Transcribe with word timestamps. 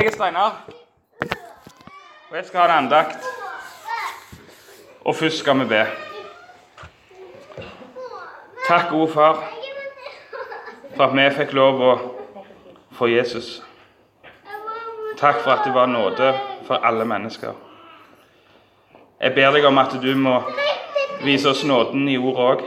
Jeg 0.00 0.06
er 0.06 0.12
Steinar, 0.12 0.60
og 2.30 2.36
jeg 2.36 2.44
skal 2.44 2.60
ha 2.60 2.66
en 2.66 2.84
andakt. 2.84 3.24
Og 5.04 5.16
først 5.16 5.38
skal 5.38 5.58
vi 5.58 5.64
be. 5.64 5.80
Takk, 8.68 8.88
gode 8.90 9.12
far, 9.12 9.42
for 10.94 11.04
at 11.04 11.12
vi 11.18 11.26
fikk 11.36 11.52
lov 11.52 11.82
å 11.84 11.90
få 12.96 13.10
Jesus. 13.12 13.50
Takk 15.20 15.42
for 15.44 15.52
at 15.52 15.68
det 15.68 15.74
var 15.76 15.92
nåde 15.92 16.32
for 16.64 16.80
alle 16.80 17.04
mennesker. 17.04 17.52
Jeg 19.20 19.36
ber 19.36 19.52
deg 19.52 19.68
om 19.68 19.82
at 19.84 19.98
du 20.00 20.14
må 20.16 20.38
vise 21.26 21.52
oss 21.52 21.66
nåden 21.68 22.08
i 22.08 22.16
ord 22.16 22.40
òg. 22.46 22.64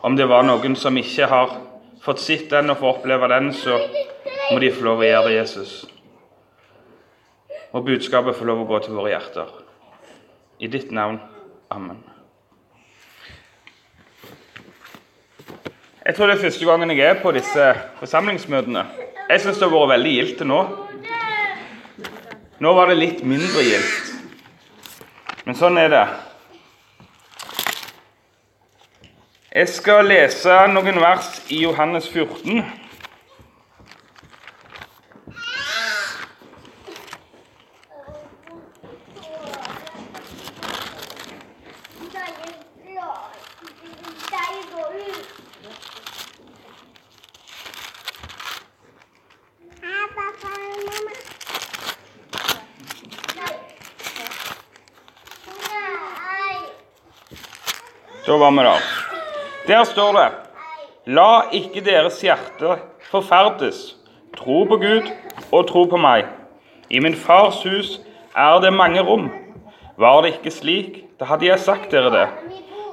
Om 0.00 0.16
det 0.16 0.32
var 0.32 0.48
noen 0.48 0.80
som 0.80 0.96
ikke 0.96 1.28
har 1.28 1.54
fått 2.00 2.24
sett 2.24 2.48
den 2.56 2.72
og 2.72 2.80
få 2.80 2.94
oppleve 2.96 3.28
den, 3.36 3.52
så 3.52 3.82
må 4.50 4.58
de 4.60 4.72
få 4.74 4.84
lov 4.84 5.02
å 5.02 5.06
gjøre 5.06 5.28
det, 5.28 5.36
Jesus. 5.38 5.76
Og 7.74 7.86
budskapet 7.86 8.36
får 8.38 8.48
lov 8.48 8.64
å 8.64 8.66
gå 8.68 8.80
til 8.84 8.96
våre 8.96 9.14
hjerter. 9.14 9.48
I 10.62 10.68
ditt 10.70 10.92
navn. 10.94 11.18
Amen. 11.74 12.02
Jeg 16.04 16.14
tror 16.14 16.28
det 16.28 16.36
er 16.36 16.44
første 16.44 16.68
gangen 16.68 16.92
jeg 16.92 17.00
er 17.08 17.22
på 17.22 17.32
disse 17.32 17.70
forsamlingsmøtene. 18.02 18.84
Jeg 19.30 19.40
syns 19.40 19.56
det 19.56 19.64
har 19.64 19.72
vært 19.72 19.94
veldig 19.94 20.12
gildt 20.12 20.36
til 20.42 20.50
nå. 20.50 20.60
Nå 22.60 22.74
var 22.76 22.92
det 22.92 23.00
litt 23.00 23.24
mindre 23.24 23.64
gildt. 23.64 24.12
Men 25.48 25.56
sånn 25.58 25.80
er 25.80 25.90
det. 25.92 26.04
Jeg 29.54 29.70
skal 29.72 30.08
lese 30.10 30.54
noen 30.70 31.00
vers 31.00 31.28
i 31.48 31.64
Johannes 31.64 32.06
14. 32.12 32.83
Da 58.26 58.36
var 58.36 58.50
vi 58.50 58.62
der. 58.64 58.84
Der 59.66 59.84
står 59.84 60.12
det 60.16 60.28
La 61.12 61.42
ikke 61.52 61.82
deres 61.84 62.22
hjerte 62.24 62.78
forferdes. 63.10 63.96
Tro 64.36 64.62
på 64.64 64.78
Gud 64.80 65.10
og 65.52 65.66
tro 65.68 65.82
på 65.84 65.98
meg. 66.00 66.24
I 66.88 67.02
min 67.04 67.14
fars 67.14 67.58
hus 67.68 67.98
er 68.32 68.62
det 68.64 68.72
mange 68.72 69.02
rom. 69.04 69.26
Var 70.00 70.22
det 70.24 70.30
ikke 70.38 70.50
slik, 70.50 71.02
da 71.20 71.28
hadde 71.28 71.50
jeg 71.50 71.60
sagt 71.60 71.92
dere 71.92 72.12
det. 72.14 72.24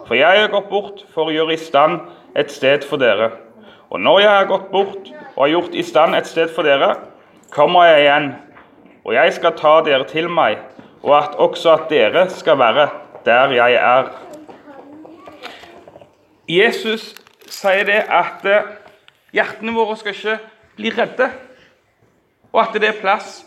For 0.10 0.20
jeg 0.20 0.42
har 0.42 0.52
gått 0.52 0.68
bort 0.70 1.06
for 1.14 1.30
å 1.30 1.36
gjøre 1.36 1.56
i 1.56 1.62
stand 1.62 2.02
et 2.36 2.52
sted 2.52 2.84
for 2.90 3.00
dere. 3.00 3.30
Og 3.88 4.04
når 4.04 4.20
jeg 4.26 4.34
har 4.36 4.50
gått 4.52 4.68
bort 4.74 5.14
og 5.38 5.46
har 5.46 5.54
gjort 5.54 5.78
i 5.80 5.86
stand 5.88 6.18
et 6.18 6.28
sted 6.28 6.52
for 6.52 6.68
dere, 6.68 6.98
kommer 7.56 7.88
jeg 7.88 8.04
igjen, 8.04 8.28
og 9.08 9.16
jeg 9.16 9.38
skal 9.40 9.56
ta 9.56 9.78
dere 9.88 10.10
til 10.12 10.28
meg, 10.28 10.60
og 11.08 11.16
at 11.22 11.40
også 11.40 11.72
at 11.78 11.88
dere 11.88 12.26
skal 12.36 12.60
være 12.60 12.90
der 13.24 13.56
jeg 13.56 13.80
er. 13.80 14.12
Jesus 16.52 17.16
sier 17.48 17.86
det 17.88 18.02
at 18.10 18.46
eh, 18.46 18.74
hjertene 19.36 19.74
våre 19.76 19.96
skal 20.00 20.16
ikke 20.16 20.38
bli 20.76 20.92
redde, 20.96 21.30
og 22.52 22.62
at 22.64 22.76
det 22.82 22.90
er 22.90 23.00
plass 23.00 23.46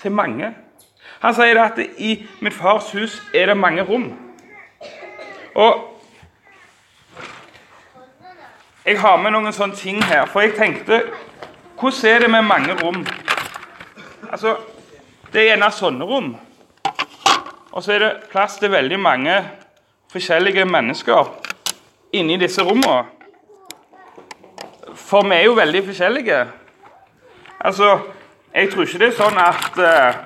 til 0.00 0.12
mange. 0.12 0.50
Han 1.20 1.36
sier 1.36 1.54
det 1.54 1.62
at 1.62 2.00
i 2.00 2.14
mitt 2.40 2.56
fars 2.56 2.90
hus 2.96 3.20
er 3.34 3.52
det 3.52 3.56
mange 3.56 3.84
rom. 3.86 4.08
Og 5.54 5.86
jeg 8.86 9.00
har 9.00 9.18
med 9.20 9.34
noen 9.34 9.52
sånne 9.52 9.76
ting 9.76 10.00
her, 10.04 10.24
for 10.26 10.40
jeg 10.40 10.56
tenkte 10.56 11.04
Hvordan 11.80 12.10
er 12.10 12.18
det 12.20 12.30
med 12.30 12.42
mange 12.44 12.74
rom? 12.82 13.06
Altså, 14.32 14.56
Det 15.32 15.40
er 15.40 15.46
gjerne 15.52 15.70
sånne 15.70 16.04
rom. 16.04 16.32
Og 17.72 17.82
så 17.82 17.92
er 17.92 17.98
det 17.98 18.28
plass 18.32 18.56
til 18.58 18.70
veldig 18.70 18.98
mange 18.98 19.36
forskjellige 20.12 20.64
mennesker 20.64 21.28
inni 22.12 22.36
disse 22.40 22.62
rommene. 22.62 23.04
For 24.94 25.26
vi 25.26 25.36
er 25.36 25.44
jo 25.46 25.56
veldig 25.58 25.84
forskjellige. 25.86 26.40
Altså, 27.60 27.98
jeg 28.54 28.70
tror 28.70 28.86
ikke 28.86 29.00
det 29.02 29.08
er 29.10 29.18
sånn 29.18 29.38
at 29.40 29.78
uh, 29.78 30.20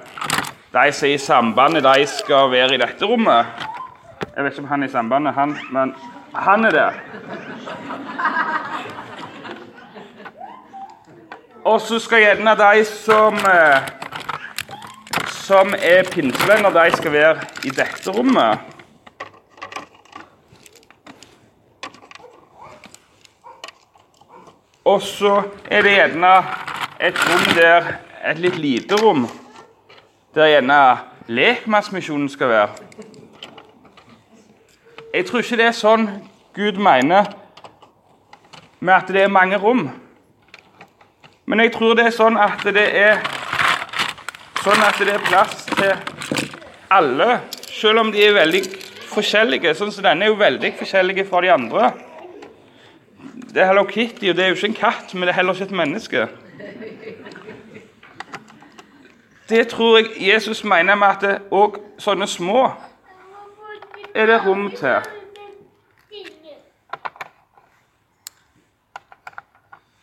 de 0.74 0.92
som 0.92 1.08
er 1.08 1.14
i 1.14 1.18
sambandet, 1.20 1.84
de 1.84 2.06
skal 2.10 2.50
være 2.52 2.76
i 2.76 2.82
dette 2.82 3.08
rommet. 3.08 3.66
Jeg 4.34 4.44
vet 4.44 4.52
ikke 4.52 4.64
om 4.64 4.70
han 4.70 4.82
er 4.82 4.88
i 4.88 4.94
sambandet, 4.94 5.34
han, 5.34 5.56
men 5.74 5.94
han 6.34 6.64
er 6.64 6.78
det. 6.78 6.88
Og 11.64 11.80
så 11.80 11.98
skal 12.02 12.24
gjerne 12.24 12.56
de 12.60 12.84
som 12.88 13.36
uh, 13.44 13.92
som 15.44 15.74
er 15.76 16.06
pinsevenner, 16.08 16.72
de 16.72 16.96
skal 16.96 17.12
være 17.12 17.48
i 17.68 17.72
dette 17.74 18.12
rommet. 18.12 18.73
Og 24.84 25.02
så 25.02 25.42
er 25.70 25.82
det 25.82 25.94
gjerne 25.96 26.32
et 27.00 27.20
rom 27.28 27.54
der 27.56 27.92
Et 28.24 28.38
litt 28.40 28.56
lite 28.56 28.96
rom. 28.96 29.26
Der 30.34 30.46
gjerne 30.48 30.76
lekmannsmisjonen 31.28 32.28
skal 32.28 32.48
være. 32.48 32.68
Jeg 35.14 35.26
tror 35.26 35.42
ikke 35.44 35.58
det 35.60 35.66
er 35.66 35.76
sånn 35.76 36.06
Gud 36.56 36.80
mener 36.80 37.28
med 38.80 38.94
at 38.94 39.12
det 39.12 39.26
er 39.26 39.28
mange 39.28 39.58
rom. 39.60 39.90
Men 41.44 41.60
jeg 41.60 41.74
tror 41.76 41.94
det 41.98 42.06
er 42.06 42.16
sånn 42.16 42.40
at 42.40 42.64
det 42.64 42.86
er 42.96 43.20
sånn 44.64 44.80
at 44.80 45.00
det 45.04 45.18
er 45.18 45.28
plass 45.28 45.66
til 45.68 45.92
alle, 46.88 47.40
selv 47.68 48.00
om 48.00 48.12
de 48.12 48.24
er 48.24 48.36
veldig 48.38 48.64
forskjellige. 49.12 49.76
Sånn 49.76 49.92
som 49.92 50.06
denne 50.06 50.24
er 50.24 50.32
jo 50.32 50.40
veldig 50.40 50.72
forskjellige 50.80 51.28
fra 51.28 51.44
de 51.44 51.52
andre. 51.52 51.92
Det 53.54 53.62
er 53.62 53.66
Hello 53.66 53.84
Kitty, 53.84 54.30
og 54.30 54.36
det 54.36 54.44
er 54.44 54.48
jo 54.48 54.54
ikke 54.54 54.66
en 54.66 54.74
katt, 54.74 55.14
men 55.14 55.22
det 55.22 55.28
er 55.28 55.32
heller 55.32 55.52
ikke 55.52 55.64
et 55.64 55.70
menneske. 55.70 56.28
Det 59.48 59.68
tror 59.68 59.98
jeg 59.98 60.06
Jesus 60.34 60.64
mener 60.64 60.94
med 60.94 61.06
at 61.06 61.42
òg 61.54 61.76
sånne 62.02 62.26
små 62.26 62.64
er 64.14 64.26
det 64.26 64.40
rom 64.46 64.70
til. 64.74 64.96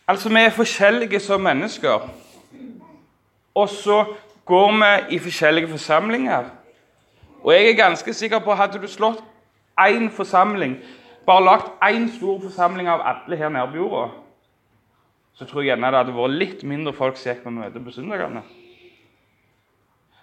Altså, 0.07 0.29
vi 0.29 0.45
er 0.45 0.55
forskjellige 0.55 1.19
som 1.19 1.41
mennesker. 1.41 2.07
Og 3.55 3.69
så 3.69 4.05
går 4.45 4.71
vi 4.71 5.15
i 5.15 5.19
forskjellige 5.19 5.67
forsamlinger. 5.67 6.43
Og 7.43 7.53
jeg 7.53 7.69
er 7.69 7.83
ganske 7.83 8.13
sikker 8.13 8.39
på 8.39 8.55
hadde 8.55 8.79
du 8.79 8.87
slått 8.87 9.23
én 9.79 10.07
forsamling, 10.15 10.79
bare 11.25 11.45
lagt 11.45 11.71
én 11.85 12.07
stor 12.09 12.39
forsamling 12.41 12.89
av 12.89 13.03
alle 13.05 13.37
her 13.37 13.49
nede 13.49 13.71
på 13.71 13.81
jorda, 13.81 14.07
så 15.33 15.45
tror 15.45 15.61
jeg 15.61 15.71
gjerne 15.71 15.91
det 15.91 16.01
hadde 16.01 16.15
vært 16.15 16.37
litt 16.37 16.63
mindre 16.67 16.93
folk 16.93 17.17
som 17.17 17.31
gikk 17.31 17.43
på 17.45 17.53
møte 17.55 17.81
på 17.81 17.93
søndagene. 17.93 18.41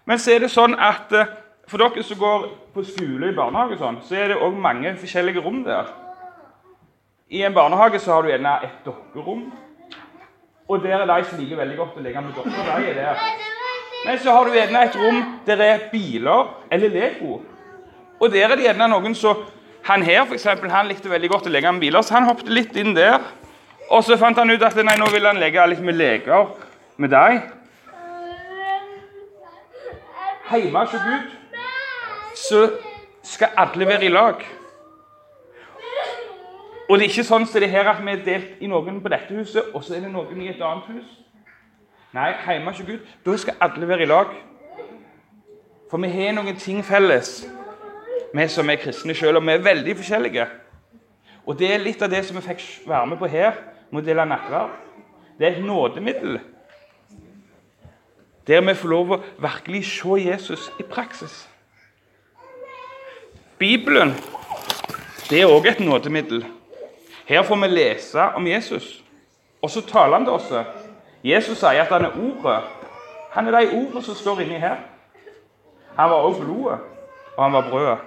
Men 0.09 0.19
så 0.19 0.35
er 0.35 0.45
det 0.45 0.51
sånn 0.53 0.77
at 0.81 1.13
eh, 1.13 1.33
for 1.69 1.83
dere 1.83 2.03
som 2.07 2.21
går 2.21 2.45
på 2.73 2.85
skole 2.89 3.29
i 3.29 3.37
barnehage, 3.37 3.77
sånn, 3.81 4.01
så 4.07 4.17
er 4.17 4.33
det 4.33 4.39
òg 4.41 4.57
mange 4.57 4.95
forskjellige 5.01 5.43
rom 5.45 5.61
der. 5.67 5.91
I 7.29 7.43
en 7.45 7.57
barnehage 7.57 8.01
så 8.01 8.15
har 8.15 8.25
du 8.25 8.31
gjerne 8.31 8.55
et 8.65 8.87
dokkerom. 8.87 9.43
Og 10.69 10.83
der 10.85 11.03
er 11.03 11.09
de 11.09 11.19
som 11.29 11.41
liker 11.41 11.61
veldig 11.61 11.77
godt 11.77 11.99
å 12.01 12.05
ligge 12.05 12.23
med 12.25 12.37
dokker. 12.37 12.57
De 12.73 12.89
er 12.89 12.97
der. 12.97 13.21
Men 14.07 14.19
så 14.23 14.33
har 14.33 14.49
du 14.49 14.57
gjerne 14.57 14.83
et 14.87 14.97
rom 14.97 15.21
der 15.45 15.61
det 15.61 15.69
er 15.69 15.87
biler 15.93 16.55
eller 16.73 16.93
Lego. 16.95 17.39
Og 18.21 18.33
der 18.33 18.49
er 18.49 18.57
det 18.57 18.65
gjerne 18.65 18.89
noen 18.95 19.17
som 19.17 19.45
Han 19.89 20.03
her 20.05 20.25
for 20.27 20.37
eksempel, 20.37 20.71
han 20.71 20.89
likte 20.89 21.11
veldig 21.11 21.31
godt 21.33 21.47
å 21.49 21.53
leke 21.53 21.73
med 21.73 21.81
biler, 21.81 22.05
så 22.05 22.19
han 22.19 22.29
hoppet 22.29 22.51
litt 22.53 22.77
inn 22.77 22.93
der. 22.97 23.23
Og 23.89 24.03
så 24.05 24.19
fant 24.21 24.37
han 24.37 24.51
ut 24.53 24.65
at 24.65 24.77
nei, 24.85 24.99
nå 25.01 25.09
ville 25.09 25.31
han 25.31 25.41
leke 25.41 25.65
litt 25.71 25.81
med 25.85 25.97
leker 25.97 26.51
med 27.01 27.15
deg. 27.15 27.41
Hjemme 30.49 30.85
hos 30.85 30.93
Gud 30.93 31.35
så 32.37 32.63
skal 33.25 33.57
alle 33.57 33.89
være 33.89 34.05
i 34.05 34.13
lag. 34.13 34.45
Og 36.89 36.97
det 36.97 37.05
er 37.05 37.11
ikke 37.11 37.25
sånn 37.29 37.45
som 37.49 37.61
det 37.61 37.69
her 37.73 37.89
at 37.91 37.99
vi 38.01 38.13
er 38.13 38.23
delt 38.25 38.61
i 38.65 38.69
noen 38.71 39.01
på 39.05 39.13
dette 39.13 39.35
huset, 39.37 39.73
og 39.75 39.83
så 39.85 39.97
er 39.97 40.07
det 40.07 40.13
noen 40.13 40.41
i 40.41 40.49
et 40.49 40.63
annet 40.65 40.89
hus. 40.89 41.11
Nei, 42.17 42.31
hjemme 42.47 42.73
hos 42.73 42.85
Gud, 42.85 43.09
da 43.25 43.37
skal 43.37 43.59
alle 43.61 43.89
være 43.89 44.07
i 44.07 44.09
lag. 44.09 44.33
For 45.91 46.01
vi 46.01 46.09
har 46.13 46.33
noen 46.37 46.57
ting 46.61 46.81
felles, 46.85 47.43
vi 48.39 48.49
som 48.49 48.71
er 48.71 48.79
kristne 48.81 49.15
sjøl, 49.17 49.37
og 49.37 49.47
vi 49.47 49.55
er 49.57 49.65
veldig 49.65 49.97
forskjellige. 49.99 50.47
Og 51.47 51.59
det 51.59 51.73
er 51.73 51.83
litt 51.83 52.03
av 52.05 52.11
det 52.13 52.23
som 52.27 52.37
vi 52.37 52.45
fikk 52.45 52.65
være 52.87 53.07
med 53.11 53.19
på 53.19 53.31
her, 53.33 53.57
med 53.91 54.03
å 54.03 54.07
dele 54.07 54.27
nattverd. 54.29 54.75
Det 55.39 55.47
er 55.47 55.57
et 55.57 55.65
nådemiddel. 55.65 56.41
Der 58.49 58.65
vi 58.65 58.75
får 58.75 58.89
lov 58.89 59.13
å 59.13 59.21
virkelig 59.41 59.85
se 59.91 60.19
Jesus 60.23 60.69
i 60.81 60.87
praksis. 60.89 61.47
Bibelen 63.59 64.15
det 65.29 65.43
er 65.43 65.51
òg 65.51 65.67
et 65.69 65.81
nådemiddel. 65.81 66.45
Her 67.29 67.43
får 67.45 67.59
vi 67.61 67.69
lese 67.69 68.29
om 68.37 68.47
Jesus, 68.47 69.03
og 69.63 69.71
så 69.71 69.83
taler 69.85 70.17
han 70.17 70.25
til 70.25 70.33
oss. 70.33 70.53
Jesus 71.25 71.59
sier 71.59 71.83
at 71.83 71.93
han 71.93 72.07
er 72.07 72.15
Ordet. 72.17 72.63
Han 73.35 73.47
er 73.47 73.59
de 73.59 73.75
ordene 73.77 74.03
som 74.03 74.17
står 74.17 74.41
inni 74.41 74.61
her. 74.63 74.79
Han 75.99 76.11
var 76.11 76.25
også 76.25 76.45
blodet, 76.45 76.79
og 77.37 77.45
han 77.45 77.53
var 77.53 77.69
brødet. 77.71 77.99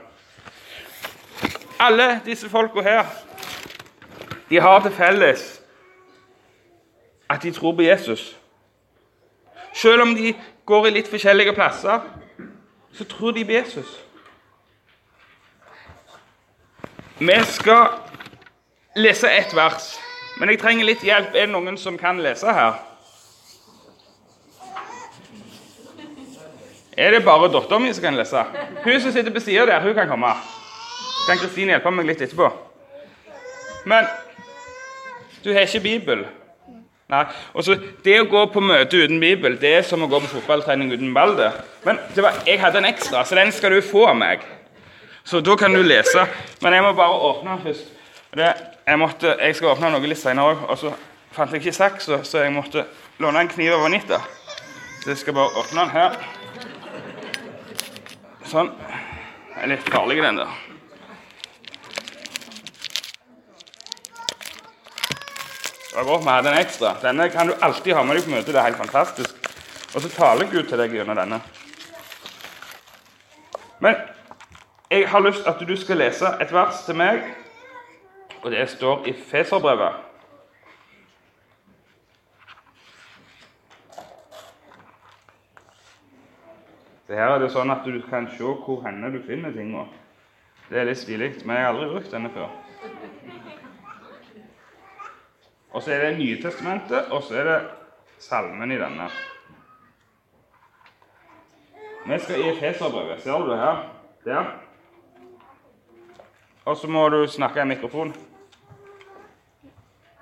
Alle 1.81 2.21
disse 2.25 2.49
folka 2.49 2.81
her 2.85 3.05
de 4.49 4.59
har 4.61 4.81
til 4.83 4.91
felles 4.91 5.61
at 7.29 7.43
de 7.43 7.51
tror 7.51 7.75
på 7.75 7.81
Jesus. 7.81 8.37
Selv 9.73 10.01
om 10.01 10.15
de 10.15 10.33
går 10.65 10.85
i 10.85 10.91
litt 10.91 11.09
forskjellige 11.09 11.53
plasser, 11.55 12.03
så 12.93 13.07
tror 13.07 13.31
de 13.31 13.45
på 13.45 13.51
Jesus. 13.51 13.87
Vi 17.19 17.39
skal 17.43 17.87
lese 18.95 19.31
ett 19.31 19.55
vers, 19.55 19.95
men 20.37 20.49
jeg 20.49 20.59
trenger 20.59 20.85
litt 20.85 21.03
hjelp. 21.05 21.33
Er 21.33 21.47
det 21.47 21.53
noen 21.55 21.77
som 21.77 21.97
kan 21.97 22.19
lese 22.19 22.53
her? 22.53 22.79
Er 26.97 27.15
det 27.15 27.25
bare 27.25 27.49
dattera 27.53 27.79
mi 27.79 27.93
som 27.93 28.03
kan 28.03 28.19
lese? 28.19 28.43
Hun 28.83 28.99
som 29.01 29.11
sitter 29.11 29.31
på 29.31 29.39
sida 29.39 29.65
der, 29.65 29.81
hun 29.81 29.95
kan 29.95 30.09
komme. 30.09 30.35
Kan 31.27 31.39
Kristine 31.39 31.75
hjelpe 31.75 31.93
meg 31.93 32.09
litt 32.09 32.21
etterpå? 32.25 32.49
Men 33.89 34.07
du 35.43 35.51
har 35.53 35.65
ikke 35.65 35.83
Bibel. 35.83 36.25
Nei. 37.11 37.25
Også, 37.57 37.75
det 38.05 38.15
å 38.21 38.27
gå 38.31 38.41
på 38.53 38.61
møte 38.63 39.01
uten 39.01 39.19
Bibel 39.19 39.57
det 39.59 39.71
er 39.81 39.83
som 39.83 40.05
å 40.05 40.07
gå 40.11 40.21
på 40.23 40.29
fotballtrening 40.37 40.93
uten 40.93 41.11
ball. 41.15 41.35
det. 41.35 41.49
Men 41.83 41.99
det 42.15 42.23
var, 42.23 42.37
jeg 42.47 42.61
hadde 42.61 42.79
en 42.79 42.87
ekstra, 42.87 43.25
så 43.25 43.35
den 43.35 43.51
skal 43.51 43.75
du 43.75 43.81
få 43.83 44.05
av 44.13 44.15
meg. 44.15 44.45
Så 45.27 45.41
da 45.43 45.57
kan 45.59 45.73
du 45.75 45.81
lese. 45.83 46.23
Men 46.63 46.77
jeg 46.77 46.85
må 46.85 46.93
bare 46.97 47.19
åpne 47.31 47.51
den 47.51 47.65
først. 47.65 47.91
Det, 48.31 48.53
jeg, 48.87 48.99
måtte, 48.99 49.35
jeg, 49.35 49.55
skal 49.57 49.73
åpne 49.73 49.91
noe 49.91 50.07
litt 50.07 50.21
senere 50.21 50.53
òg, 50.53 50.63
og 50.71 50.79
så 50.79 50.93
fant 51.35 51.51
jeg 51.51 51.65
ikke 51.65 51.75
saks, 51.75 52.09
så 52.29 52.45
jeg 52.45 52.55
måtte 52.55 52.85
låne 53.19 53.43
en 53.43 53.51
kniv 53.51 53.75
av 53.75 53.85
Anita. 53.89 54.21
Så 55.01 55.11
jeg 55.11 55.19
skal 55.19 55.35
bare 55.35 55.59
åpne 55.59 55.83
den 55.83 55.95
her. 55.97 56.19
Sånn. 58.47 58.71
Det 59.51 59.65
er 59.65 59.73
litt 59.75 59.89
farlig, 59.91 60.23
den 60.23 60.39
der. 60.39 60.70
Det 65.91 65.97
var 65.97 66.03
godt 66.03 66.45
vi 66.45 66.49
en 66.49 66.57
ekstra. 66.57 66.93
Denne 67.01 67.29
kan 67.29 67.47
du 67.47 67.53
alltid 67.61 67.93
ha 67.93 68.03
med 68.03 68.15
deg 68.15 68.23
på 68.23 68.31
møte. 68.31 68.51
Det 68.51 68.59
er 68.59 68.69
helt 68.69 68.77
fantastisk. 68.79 69.49
Og 69.95 70.01
så 70.01 70.09
taler 70.09 70.47
Gud 70.47 70.69
til 70.69 70.79
deg 70.79 70.93
gjennom 70.95 71.17
denne. 71.19 71.41
Men 73.83 73.99
jeg 74.91 75.09
har 75.11 75.19
lyst 75.19 75.47
at 75.47 75.59
du 75.67 75.75
skal 75.75 75.99
lese 75.99 76.31
et 76.39 76.53
vers 76.53 76.79
til 76.85 76.95
meg, 76.95 77.27
og 78.43 78.51
det 78.55 78.69
står 78.69 79.03
i 79.11 79.13
Feserbrevet. 79.19 79.99
Det 87.07 87.19
Her 87.19 87.35
er 87.35 87.43
det 87.43 87.51
sånn 87.51 87.75
at 87.75 87.83
du 87.83 87.99
kan 88.07 88.31
se 88.31 88.47
hvor 88.63 88.79
henne 88.87 89.11
du 89.11 89.19
finner 89.27 89.51
tingene. 89.51 89.89
Det 90.69 90.79
er 90.79 90.87
litt 90.87 91.03
stilig, 91.03 91.33
men 91.43 91.57
jeg 91.57 91.65
har 91.65 91.73
aldri 91.73 91.91
brukt 91.91 92.13
denne 92.15 92.31
før. 92.31 93.40
Og 95.71 95.83
så 95.83 95.91
er 95.91 96.05
det 96.05 96.17
Nye 96.17 96.41
testamentet, 96.41 97.11
og 97.11 97.23
så 97.23 97.35
er 97.39 97.43
det 97.47 97.59
salmen 98.19 98.71
i 98.71 98.79
denne. 98.79 99.07
Vi 102.05 102.19
skal 102.19 102.41
i 102.41 102.59
Feserbrevet. 102.59 103.21
Ser 103.21 103.37
du 103.39 103.51
det 103.51 103.57
her? 103.57 103.83
Der. 104.25 104.51
Og 106.65 106.77
så 106.77 106.87
må 106.87 107.09
du 107.09 107.27
snakke 107.27 107.61
i 107.61 107.65
mikrofon. 107.65 108.15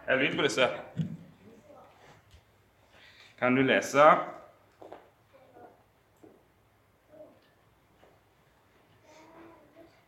Er 0.08 0.16
det 0.16 0.26
lyd 0.26 0.36
på 0.36 0.44
disse? 0.44 0.68
Kan 3.40 3.56
du 3.56 3.62
lese 3.62 4.04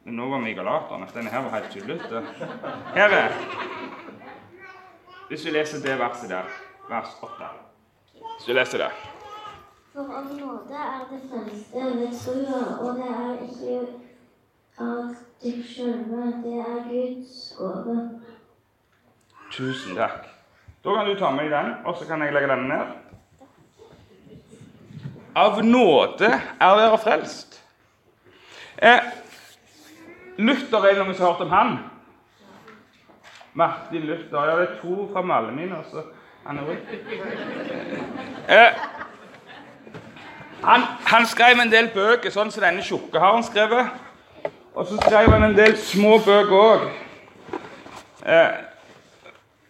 Nå 0.03 0.25
var 0.29 0.41
vi 0.41 0.51
i 0.51 0.53
Galaterne. 0.53 1.07
Denne 1.13 1.29
her 1.29 1.43
var 1.45 1.53
helt 1.59 1.71
tullete. 1.71 2.23
Her 2.95 3.13
er 3.15 3.35
Hvis 5.31 5.41
du 5.41 5.51
leser 5.51 5.79
det 5.79 5.99
verset 5.99 6.29
der, 6.29 6.43
vers 6.89 7.07
8 7.23 7.31
Hvis 8.13 8.45
du 8.47 8.53
leser 8.53 8.77
det 8.77 8.87
For 9.93 10.09
av 10.11 10.25
nåde 10.27 10.75
er 10.75 11.05
det 11.11 11.19
frelste 11.29 11.83
ved 11.99 12.17
troa, 12.19 12.63
og 12.83 12.97
det 12.97 13.05
er 13.11 13.37
ikke 13.45 13.77
av 14.79 15.13
dere 15.43 15.63
sjølve. 15.69 16.25
Det 16.43 16.57
er 16.59 16.81
Guds 16.89 17.37
gave. 17.59 17.95
Tusen 19.51 19.95
takk. 19.95 20.27
Da 20.83 20.97
kan 20.97 21.07
du 21.07 21.15
ta 21.15 21.31
med 21.31 21.47
deg 21.47 21.55
den, 21.55 21.71
og 21.85 21.95
så 21.95 22.09
kan 22.11 22.25
jeg 22.27 22.35
legge 22.35 22.51
den 22.51 22.67
ned. 22.73 22.91
Av 25.35 25.63
nåde 25.63 26.33
er 26.59 26.75
dere 26.81 26.99
frelst. 27.05 27.61
Eh, 28.83 28.99
Luther, 30.43 30.83
er 30.83 30.99
det 30.99 31.05
noen 31.05 31.15
som 31.15 31.25
har 31.29 31.33
hørt 31.33 31.47
om 31.47 31.55
han? 31.55 31.73
Martin 33.53 34.01
Luther. 34.01 34.45
Ja, 34.45 34.59
det 34.59 34.69
er 34.69 34.81
to 34.81 35.09
fra 35.13 35.21
Malmin. 35.21 35.73
Altså. 35.77 36.03
Han 36.45 36.57
er 36.57 36.61
eh, 38.57 38.73
han, 40.63 40.81
han 41.05 41.25
skrev 41.25 41.59
en 41.61 41.71
del 41.71 41.89
bøker, 41.93 42.29
sånn 42.29 42.51
som 42.53 42.63
denne 42.63 42.83
tjukke 42.85 43.19
har 43.19 43.35
han 43.35 43.45
skrevet. 43.45 43.91
Og 44.73 44.87
så 44.87 44.97
skrev 45.01 45.31
han 45.33 45.43
en 45.43 45.57
del 45.57 45.77
små 45.77 46.17
bøker 46.25 46.57
òg. 46.57 46.85
Eh, 48.25 48.51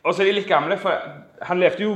og 0.03 0.13
så 0.13 0.21
er 0.21 0.29
de 0.29 0.37
litt 0.39 0.49
gamle, 0.49 0.77
for 0.77 0.97
han 1.41 1.59
levde 1.59 1.83
jo 1.83 1.95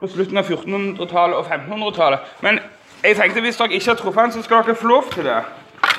på 0.00 0.08
slutten 0.08 0.38
av 0.38 0.48
1400-tallet 0.48 1.36
og 1.36 1.46
1500-tallet. 1.46 2.32
Men 2.42 2.60
jeg 3.04 3.16
tenkte 3.18 3.42
hvis 3.44 3.58
dere 3.60 3.76
ikke 3.76 3.92
har 3.92 4.00
truffet 4.00 4.22
han, 4.22 4.32
så 4.32 4.42
skal 4.42 4.64
dere 4.66 4.78
få 4.78 4.88
lov 4.90 5.12
til 5.12 5.28
det. 5.28 5.42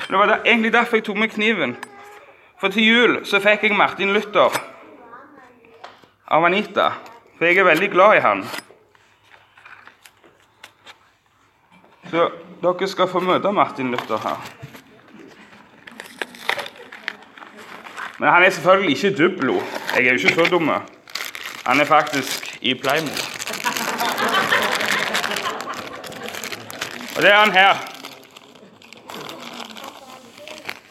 Det 0.08 0.18
var 0.18 0.26
der, 0.26 0.42
egentlig 0.44 0.72
derfor 0.72 0.96
jeg 0.96 1.04
tok 1.04 1.16
med 1.16 1.28
kniven. 1.28 1.76
For 2.60 2.68
til 2.68 2.84
jul 2.84 3.20
så 3.24 3.40
fikk 3.40 3.62
jeg 3.68 3.76
Martin 3.76 4.12
Luther 4.12 4.56
av 6.30 6.44
Anita. 6.44 6.90
For 7.38 7.48
jeg 7.48 7.58
er 7.58 7.66
veldig 7.66 7.90
glad 7.90 8.16
i 8.16 8.22
han. 8.24 8.44
Så 12.10 12.28
dere 12.62 12.88
skal 12.90 13.10
få 13.10 13.22
møte 13.24 13.52
Martin 13.54 13.90
Luther 13.90 14.20
her. 14.22 14.48
Men 18.20 18.28
han 18.28 18.44
er 18.44 18.50
selvfølgelig 18.50 18.96
ikke 18.96 19.16
Dublo. 19.16 19.60
Jeg 19.96 20.06
er 20.06 20.10
jo 20.12 20.18
ikke 20.18 20.34
så 20.34 20.50
dum. 20.50 20.68
Han 21.66 21.80
er 21.80 21.84
faktisk 21.84 22.58
i 22.60 22.74
Playmobil. 22.74 23.22
Og 27.16 27.22
det 27.22 27.30
er 27.30 27.36
han 27.36 27.52
her. 27.52 27.74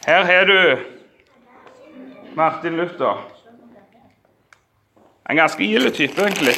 Her 0.05 0.25
har 0.25 0.45
du 0.45 0.79
Martin 2.35 2.77
Luther. 2.77 3.38
En 5.29 5.38
ganske 5.38 5.63
gild 5.63 5.93
type, 5.93 6.21
egentlig. 6.21 6.55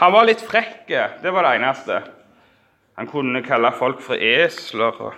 Han 0.00 0.12
var 0.12 0.24
litt 0.24 0.40
frekk, 0.40 0.88
det 1.22 1.32
var 1.32 1.44
det 1.44 1.56
eneste. 1.58 2.00
Han 2.96 3.06
kunne 3.10 3.42
kalle 3.44 3.72
folk 3.76 4.00
for 4.02 4.14
esler 4.16 5.00
og 5.02 5.12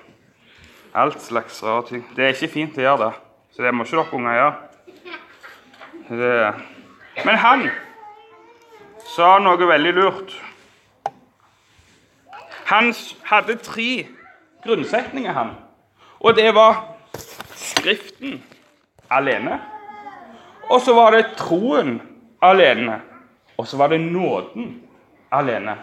alt 0.96 1.20
slags 1.23 1.62
rare 1.62 1.87
ting. 1.90 2.02
Det 2.16 2.25
er 2.25 2.35
ikke 2.35 2.52
fint 2.52 2.78
å 2.78 2.85
gjøre 2.85 3.04
det. 3.04 3.12
Så 3.54 3.62
det 3.62 3.73
må 3.75 3.85
ikke 3.85 3.96
dere 4.00 4.16
unger 4.18 4.35
gjøre. 4.40 4.56
Men 7.25 7.38
han 7.42 7.68
sa 9.14 9.37
noe 9.42 9.68
veldig 9.68 9.94
lurt. 9.96 10.35
Han 12.73 12.90
hadde 13.30 13.56
tre 13.62 13.90
grunnsetninger, 14.66 15.32
han. 15.32 15.54
Og 16.20 16.37
det 16.37 16.50
var 16.54 16.82
Skriften 17.56 18.42
alene. 19.11 19.61
Og 20.70 20.80
så 20.82 20.94
var 20.96 21.14
det 21.14 21.37
troen 21.38 22.00
alene. 22.42 23.00
Og 23.56 23.66
så 23.66 23.76
var 23.76 23.88
det 23.88 24.00
nåden 24.00 24.82
alene. 25.32 25.76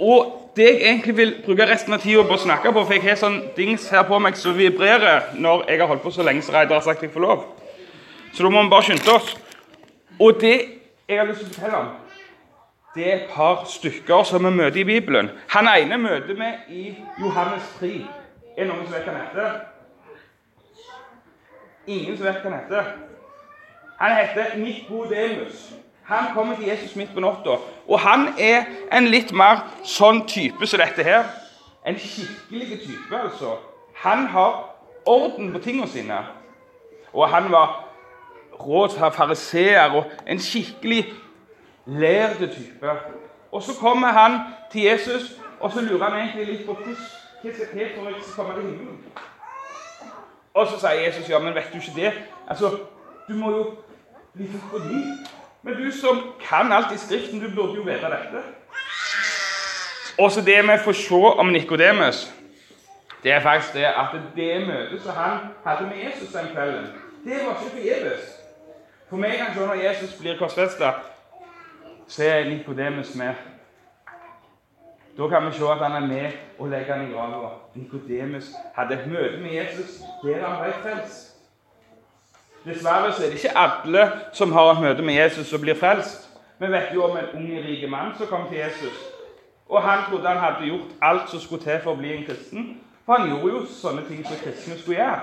Og 0.00 0.52
det 0.56 0.64
jeg 0.64 0.82
egentlig 0.82 1.16
vil 1.16 1.34
bruke 1.44 1.66
resten 1.68 1.92
av 1.92 2.00
tida 2.00 2.22
på 2.24 2.34
å 2.34 2.40
snakke 2.40 2.72
på, 2.72 2.84
for 2.84 2.96
jeg 2.96 3.04
har 3.04 3.18
sånn 3.20 3.40
dings 3.56 3.84
her 3.92 4.06
på 4.08 4.18
meg 4.22 4.38
som 4.40 4.56
vibrerer 4.56 5.34
når 5.36 5.66
jeg 5.68 5.82
har 5.82 5.90
holdt 5.90 6.02
på 6.02 6.12
så 6.14 6.24
lenge 6.26 6.42
som 6.42 6.56
Reidar 6.56 6.80
har 6.80 6.86
sagt 6.86 7.04
jeg 7.04 7.12
får 7.12 7.24
lov. 7.26 7.42
Så 8.32 8.42
da 8.42 8.50
må 8.50 8.62
vi 8.64 8.72
bare 8.72 8.86
skynde 8.88 9.12
oss. 9.12 9.34
Og 10.20 10.40
det 10.40 10.56
jeg 11.08 11.18
har 11.18 11.28
lyst 11.28 11.42
til 11.42 11.50
å 11.50 11.52
fortelle 11.52 11.82
om, 11.82 11.90
det 12.94 13.06
er 13.06 13.14
et 13.16 13.28
par 13.30 13.66
stykker 13.70 14.24
som 14.26 14.44
vi 14.46 14.50
møter 14.54 14.80
i 14.80 14.86
Bibelen. 14.88 15.30
Han 15.52 15.68
ene 15.68 15.98
møter 16.00 16.34
vi 16.38 16.50
i 16.80 16.86
Johannes 17.20 17.68
3. 17.78 17.92
Er 18.56 18.64
det 18.64 18.68
noen 18.72 18.84
som 18.86 18.96
vet 18.96 19.06
hva 19.06 19.14
han 19.14 19.26
heter? 19.28 19.60
Ingen 21.86 22.16
som 22.16 22.26
vet 22.26 22.40
hva 22.40 22.50
han 22.50 22.58
heter? 22.58 22.92
Han 24.00 24.16
heter 24.16 24.56
Nikodemus. 24.56 25.72
Han 26.04 26.34
kommer 26.34 26.56
til 26.56 26.64
Jesus 26.64 26.96
midt 26.96 27.14
på 27.14 27.20
natta. 27.20 27.56
Og 27.88 28.00
han 28.00 28.28
er 28.38 28.64
en 28.92 29.06
litt 29.06 29.32
mer 29.32 29.60
sånn 29.84 30.24
type 30.26 30.66
som 30.66 30.80
dette 30.80 31.04
her. 31.06 31.28
En 31.86 31.98
skikkelig 31.98 32.80
type, 32.80 33.16
altså. 33.16 33.58
Han 34.02 34.26
har 34.32 34.56
orden 35.06 35.52
på 35.52 35.60
tingene 35.62 35.88
sine. 35.88 36.18
Og 37.12 37.28
han 37.28 37.50
var 37.52 37.84
råd 38.60 38.96
fra 38.98 39.08
fariseer 39.08 39.92
og 39.96 40.10
en 40.26 40.40
skikkelig 40.40 41.04
lærde 41.86 42.48
type. 42.54 42.96
Og 43.52 43.62
så 43.62 43.76
kommer 43.80 44.08
han 44.08 44.40
til 44.72 44.82
Jesus, 44.82 45.40
og 45.60 45.72
så 45.72 45.80
lurer 45.80 46.04
han 46.08 46.18
egentlig 46.20 46.46
litt 46.46 46.66
på 46.66 46.74
hvordan 46.74 46.96
hva 47.42 47.52
skal 47.54 47.68
til 47.72 47.92
for 47.94 48.08
å 48.08 48.16
komme 48.36 48.56
til 48.56 48.66
himmelen. 48.66 48.98
Og 50.54 50.66
så 50.66 50.80
sier 50.80 51.04
Jesus 51.06 51.28
ja, 51.30 51.38
men 51.38 51.54
vet 51.54 51.70
du 51.72 51.78
ikke 51.78 51.96
det? 51.96 52.12
Altså, 52.48 52.78
Du 53.28 53.34
må 53.38 53.50
jo 53.50 53.64
bli 54.34 54.48
fordi. 54.70 55.02
Men 55.62 55.74
du 55.74 55.90
som 55.92 56.22
kan 56.48 56.72
alt 56.72 56.94
i 56.94 56.98
Skriften, 56.98 57.40
du 57.40 57.54
burde 57.54 57.74
jo 57.74 57.82
vite 57.82 58.10
dette. 58.10 58.42
Også 60.18 60.40
det 60.40 60.62
vi 60.62 60.78
får 60.84 60.92
se 60.92 61.14
om 61.14 61.46
Nikodemus, 61.46 62.32
det 63.22 63.32
er 63.32 63.40
faktisk 63.40 63.74
det 63.74 63.84
at 63.84 64.06
det 64.36 64.66
møtet 64.66 65.02
som 65.02 65.12
han 65.12 65.38
hadde 65.66 65.82
med 65.82 65.96
Jesus 66.04 66.32
den 66.32 66.46
kvelden, 66.54 66.86
det 67.24 67.32
var 67.32 67.60
ikke 67.60 67.70
forgjeves. 67.70 68.20
For 69.08 69.16
meg 69.16 69.36
kan 69.38 69.54
se 69.54 69.66
når 69.66 69.74
Jesus 69.74 70.12
blir 70.20 70.38
korsfesta, 70.38 70.92
så 72.08 72.24
er 72.24 72.48
Nikodemus 72.48 73.14
med. 73.14 73.34
Da 75.18 75.28
kan 75.28 75.46
vi 75.46 75.52
se 75.52 75.64
at 75.64 75.78
han 75.78 76.02
er 76.02 76.06
med 76.06 76.30
og 76.58 76.68
legger 76.68 76.94
han 76.94 77.10
i 77.10 77.12
grava. 77.12 77.48
Nikodemus 77.74 78.52
hadde 78.74 78.94
et 78.94 79.06
møte 79.06 79.36
med 79.42 79.50
Jesus 79.50 80.00
der 80.22 80.46
han 80.46 80.62
ble 80.62 80.72
frelst. 80.82 81.29
Dessverre 82.64 83.12
så 83.12 83.24
er 83.24 83.30
det 83.30 83.44
ikke 83.44 83.58
alle 83.58 84.10
som 84.32 84.52
har 84.52 84.72
et 84.72 84.82
møte 84.82 85.02
med 85.02 85.14
Jesus 85.14 85.52
og 85.52 85.60
blir 85.60 85.74
frelst. 85.74 86.28
Vi 86.58 86.68
vet 86.68 86.94
jo 86.94 87.04
om 87.04 87.16
en 87.16 87.30
ung, 87.34 87.48
rik 87.64 87.88
mann 87.90 88.12
som 88.18 88.26
kom 88.26 88.48
til 88.48 88.58
Jesus. 88.58 88.96
Og 89.68 89.82
Han 89.82 89.98
trodde 90.10 90.28
han 90.28 90.36
hadde 90.36 90.66
gjort 90.66 90.90
alt 91.02 91.30
som 91.30 91.40
skulle 91.40 91.62
til 91.62 91.80
for 91.82 91.92
å 91.92 91.96
bli 91.96 92.12
en 92.16 92.24
kristen. 92.26 92.80
For 93.06 93.16
han 93.16 93.28
gjorde 93.28 93.52
jo 93.54 93.60
sånne 93.66 94.02
ting 94.08 94.26
som 94.26 94.36
kristne 94.42 94.76
skulle 94.78 94.98
gjøre. 94.98 95.20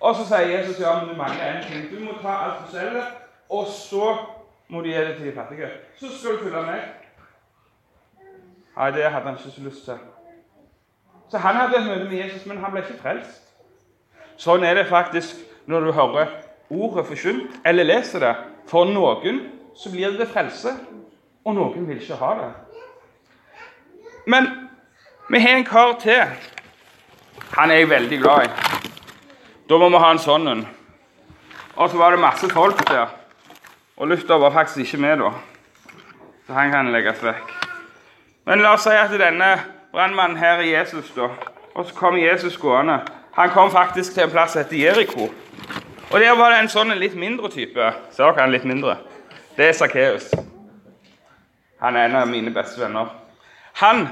Og 0.00 0.16
så 0.16 0.26
sier 0.28 0.52
Jesus 0.58 0.80
ja, 0.80 0.94
men 1.00 1.08
du 1.08 1.16
mangler 1.18 1.44
en 1.56 1.64
ting. 1.64 1.86
Du 1.90 2.04
må 2.04 2.14
ta 2.22 2.36
alt 2.44 2.66
du 2.66 2.70
selger, 2.76 3.06
og 3.48 3.66
så 3.66 4.16
må 4.68 4.80
du 4.80 4.88
gi 4.88 4.98
det 4.98 5.16
til 5.16 5.26
de 5.26 5.32
fattige. 5.34 5.70
Så 6.00 6.12
skal 6.18 6.36
du 6.36 6.44
følge 6.44 6.62
meg. 6.62 6.84
Nei, 8.76 8.90
det 8.90 9.04
hadde 9.10 9.26
han 9.26 9.38
ikke 9.38 9.50
så 9.50 9.64
lyst 9.64 9.84
til. 9.84 9.98
Så 11.30 11.38
han 11.38 11.56
hadde 11.56 11.76
et 11.78 11.86
møte 11.86 12.04
med 12.10 12.18
Jesus, 12.18 12.46
men 12.46 12.58
han 12.62 12.72
ble 12.72 12.84
ikke 12.84 13.00
frelst. 13.00 13.42
Sånn 14.36 14.64
er 14.66 14.74
det 14.78 14.86
faktisk 14.90 15.40
når 15.66 15.80
du 15.80 15.92
hører 15.92 16.26
ordet 16.70 17.06
forkynt 17.06 17.60
eller 17.66 17.88
leser 17.88 18.20
det. 18.24 18.34
For 18.68 18.88
noen 18.88 19.40
så 19.76 19.90
blir 19.92 20.14
det 20.18 20.28
frelse, 20.30 20.72
og 21.44 21.56
noen 21.56 21.88
vil 21.88 22.00
ikke 22.00 22.18
ha 22.20 22.34
det. 22.40 22.52
Men 24.26 24.48
vi 25.28 25.40
har 25.40 25.58
en 25.58 25.64
kar 25.64 25.98
til. 26.00 26.22
Han 27.58 27.70
er 27.70 27.82
jeg 27.82 27.90
veldig 27.90 28.18
glad 28.18 28.46
i. 28.46 28.48
Da 29.68 29.78
må 29.80 29.88
vi 29.88 30.00
ha 30.00 30.10
en 30.12 30.22
sånn 30.22 30.48
en. 30.48 30.64
Og 31.76 31.90
så 31.90 31.98
var 31.98 32.14
det 32.14 32.22
masse 32.22 32.48
folk 32.52 32.80
der. 32.88 33.12
Og 33.96 34.08
Luther 34.08 34.38
var 34.38 34.52
faktisk 34.54 34.78
ikke 34.84 35.02
med 35.02 35.20
da. 35.22 35.30
Så 36.46 36.52
han 36.52 36.70
kan 36.70 36.92
legges 36.92 37.22
vekk. 37.24 37.52
Men 38.44 38.60
la 38.60 38.74
oss 38.76 38.84
si 38.84 38.92
at 38.92 39.12
denne 39.16 39.50
brannmannen 39.92 40.36
her 40.36 40.60
er 40.60 40.68
Jesus, 40.68 41.12
da. 41.16 41.30
Og 41.74 41.86
så 41.88 41.94
kom 41.94 42.18
Jesus 42.18 42.58
gående. 42.60 43.00
Han 43.34 43.50
kom 43.50 43.70
faktisk 43.70 44.14
til 44.14 44.26
en 44.26 44.30
plass 44.30 44.52
som 44.52 44.62
heter 44.62 44.76
Jeriko. 44.76 45.30
Og 46.14 46.20
der 46.20 46.36
var 46.38 46.52
det 46.52 46.60
en 46.62 46.68
sånn 46.70 46.94
en 46.94 47.00
litt 47.00 47.16
mindre 47.18 47.48
type. 47.50 47.86
Ser 48.14 48.28
dere 48.28 48.44
han 48.44 48.52
litt 48.54 48.66
mindre? 48.70 49.00
Det 49.56 49.66
er 49.66 49.72
Sakkeus. 49.74 50.28
Han 51.82 51.98
er 51.98 52.06
en 52.06 52.14
av 52.20 52.28
mine 52.30 52.52
beste 52.54 52.78
venner. 52.78 53.10
Han, 53.80 54.04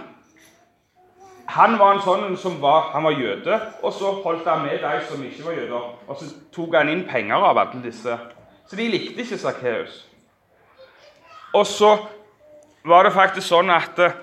han 1.46 1.78
var 1.78 1.94
en 1.94 2.02
sånn 2.02 2.34
som 2.42 2.58
var, 2.58 2.90
han 2.96 3.06
var 3.06 3.14
jøde, 3.14 3.60
og 3.86 3.94
så 3.94 4.16
holdt 4.24 4.50
han 4.50 4.66
med 4.66 4.82
de 4.82 4.92
som 5.06 5.22
ikke 5.22 5.46
var 5.46 5.54
jøder. 5.60 5.88
Og 6.10 6.18
så 6.18 6.32
tok 6.50 6.74
han 6.80 6.90
inn 6.90 7.06
penger 7.06 7.38
av 7.38 7.62
alle 7.62 7.86
disse. 7.86 8.18
Så 8.66 8.82
de 8.82 8.90
likte 8.90 9.22
ikke 9.22 9.38
Sakkeus. 9.38 10.02
Og 11.54 11.66
så 11.70 11.96
var 12.82 13.06
det 13.06 13.14
faktisk 13.14 13.46
sånn 13.46 13.70
at 13.70 14.02
eh, 14.02 14.18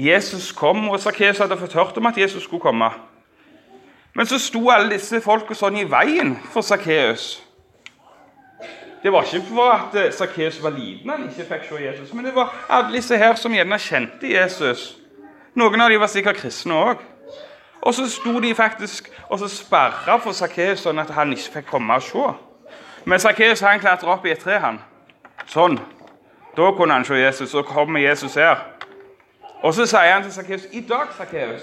Jesus 0.00 0.48
kom, 0.56 0.88
og 0.88 0.96
Sakkeus 0.96 1.44
hadde 1.44 1.60
fått 1.60 1.76
hørt 1.76 2.00
om 2.00 2.08
at 2.08 2.24
Jesus 2.24 2.48
skulle 2.48 2.64
komme. 2.64 2.88
Men 4.14 4.26
så 4.26 4.38
sto 4.38 4.68
alle 4.70 4.94
disse 4.94 5.20
folka 5.20 5.56
sånn 5.58 5.80
i 5.80 5.88
veien 5.90 6.36
for 6.52 6.62
Sakkeus. 6.62 7.42
Det 9.02 9.12
var 9.12 9.26
ikke 9.26 9.42
for 9.50 9.72
at 9.74 10.14
Sakkeus 10.14 10.60
var 10.62 10.72
liten 10.72 11.10
han 11.10 11.26
ikke 11.26 11.44
fikk 11.48 11.66
se 11.68 11.80
Jesus, 11.82 12.12
men 12.14 12.24
det 12.24 12.34
var 12.34 12.54
alle 12.68 12.94
disse 12.94 13.18
her 13.20 13.34
som 13.36 13.52
gjerne 13.52 13.78
kjente 13.78 14.30
Jesus. 14.30 14.94
Noen 15.54 15.82
av 15.82 15.90
dem 15.92 16.00
var 16.00 16.08
sikkert 16.08 16.38
kristne 16.40 16.78
òg. 16.78 17.02
Og 17.84 17.92
så 17.94 18.06
sto 18.08 18.38
de 18.40 18.54
faktisk 18.54 19.10
og 19.28 19.38
så 19.42 19.48
sperra 19.50 20.16
for 20.22 20.32
Sakkeus 20.32 20.86
sånn 20.86 21.02
at 21.02 21.10
han 21.12 21.34
ikke 21.34 21.58
fikk 21.58 21.68
komme 21.74 21.98
og 21.98 22.06
se. 22.06 22.30
Men 23.04 23.20
Sakkeus 23.20 23.60
klatra 23.60 24.14
opp 24.14 24.24
i 24.26 24.32
et 24.32 24.40
tre. 24.40 24.58
han. 24.58 24.80
Sånn. 25.46 25.76
Da 26.56 26.70
kunne 26.72 26.94
han 26.94 27.04
se 27.04 27.14
Jesus, 27.14 27.54
og 27.54 27.66
kommer 27.66 28.00
Jesus 28.00 28.34
her. 28.34 28.56
Og 29.62 29.74
så 29.74 29.86
sier 29.86 30.12
han 30.12 30.22
til 30.22 30.32
Sakkeus 30.32 30.66
i 30.72 30.80
dag, 30.80 31.12
Sakkeus, 31.16 31.62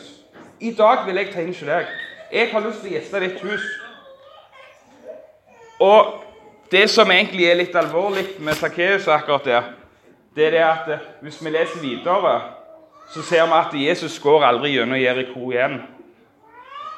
i 0.60 0.72
dag 0.77 1.05
vil 1.08 1.15
jeg 1.15 1.34
ta 1.34 1.41
inn 1.41 1.53
hos 1.55 1.63
deg. 1.65 1.89
Jeg 2.31 2.47
har 2.51 2.63
lyst 2.63 2.79
til 2.79 2.93
å 2.93 2.95
gjeste 2.95 3.19
ditt 3.19 3.41
hus. 3.43 3.63
Og 5.83 6.11
det 6.71 6.85
som 6.89 7.09
egentlig 7.11 7.50
er 7.50 7.57
litt 7.59 7.75
alvorlig 7.75 8.23
med 8.39 8.55
Sakkeus 8.55 9.09
akkurat 9.11 9.47
der, 9.50 9.65
det 10.35 10.45
er 10.47 10.53
det 10.55 10.61
at 10.63 10.91
eh, 10.93 11.07
hvis 11.25 11.41
vi 11.43 11.51
leser 11.51 11.81
videre, 11.83 12.35
så 13.11 13.23
ser 13.27 13.50
vi 13.50 13.57
at 13.57 13.75
Jesus 13.75 14.15
går 14.23 14.45
aldri 14.47 14.71
gjennom 14.77 15.01
Jeriko 15.01 15.51
igjen. 15.51 15.81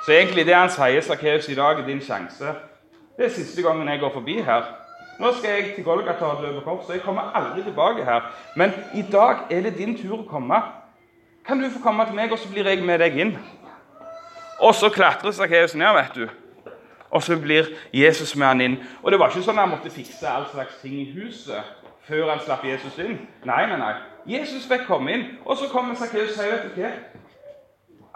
Så 0.06 0.14
egentlig 0.14 0.46
det 0.46 0.54
han 0.54 0.70
sier, 0.70 1.02
Sakkeus, 1.02 1.50
i 1.50 1.58
dag 1.58 1.82
er 1.82 1.88
din 1.88 2.04
sjanse. 2.04 2.54
Det 3.18 3.26
er 3.26 3.34
siste 3.34 3.66
gangen 3.66 3.90
jeg 3.90 4.04
går 4.04 4.14
forbi 4.14 4.38
her. 4.46 4.70
Nå 5.18 5.34
skal 5.34 5.58
jeg 5.58 5.74
til 5.74 5.88
Golgata 5.88 6.30
og 6.30 6.46
døpe 6.46 6.62
kors, 6.62 6.86
så 6.86 6.94
Jeg 6.94 7.02
kommer 7.02 7.34
aldri 7.34 7.64
tilbake 7.64 8.06
her. 8.06 8.30
Men 8.56 8.72
i 8.94 9.02
dag 9.12 9.50
er 9.50 9.62
det 9.66 9.78
din 9.78 9.98
tur 9.98 10.20
å 10.20 10.30
komme. 10.30 10.62
Kan 11.48 11.60
du 11.60 11.70
få 11.74 11.82
komme 11.82 12.06
til 12.06 12.16
meg, 12.16 12.32
og 12.32 12.40
så 12.40 12.50
blir 12.54 12.70
jeg 12.70 12.86
med 12.86 13.00
deg 13.00 13.18
inn? 13.18 13.38
Og 14.64 14.76
så 14.76 14.90
klatrer 14.94 15.36
Sakkeus 15.36 15.76
ned, 15.76 15.92
vet 15.98 16.16
du. 16.16 16.28
Og 17.14 17.24
så 17.24 17.36
blir 17.40 17.68
Jesus 17.94 18.36
med 18.36 18.48
han 18.48 18.62
inn. 18.62 18.78
Og 19.04 19.12
det 19.12 19.20
var 19.20 19.30
ikke 19.30 19.44
sånn 19.46 19.60
at 19.60 19.68
han 19.68 19.74
måtte 19.76 19.92
fikse 19.94 20.30
all 20.30 20.48
slags 20.50 20.80
ting 20.82 20.96
i 21.02 21.10
huset 21.14 21.68
før 22.08 22.32
han 22.32 22.42
slapp 22.42 22.64
Jesus 22.66 22.96
inn. 23.04 23.20
Nei, 23.46 23.60
nei, 23.70 23.78
nei. 23.80 23.94
Jesus 24.28 24.66
fikk 24.70 24.88
komme 24.88 25.14
inn. 25.14 25.28
Og 25.46 25.60
så 25.60 25.70
kommer 25.72 26.00
Sakkeus 26.00 26.32
og 26.32 26.40
sier, 26.40 26.56
vet 26.56 26.74
du 26.74 26.82
hva? 26.82 26.96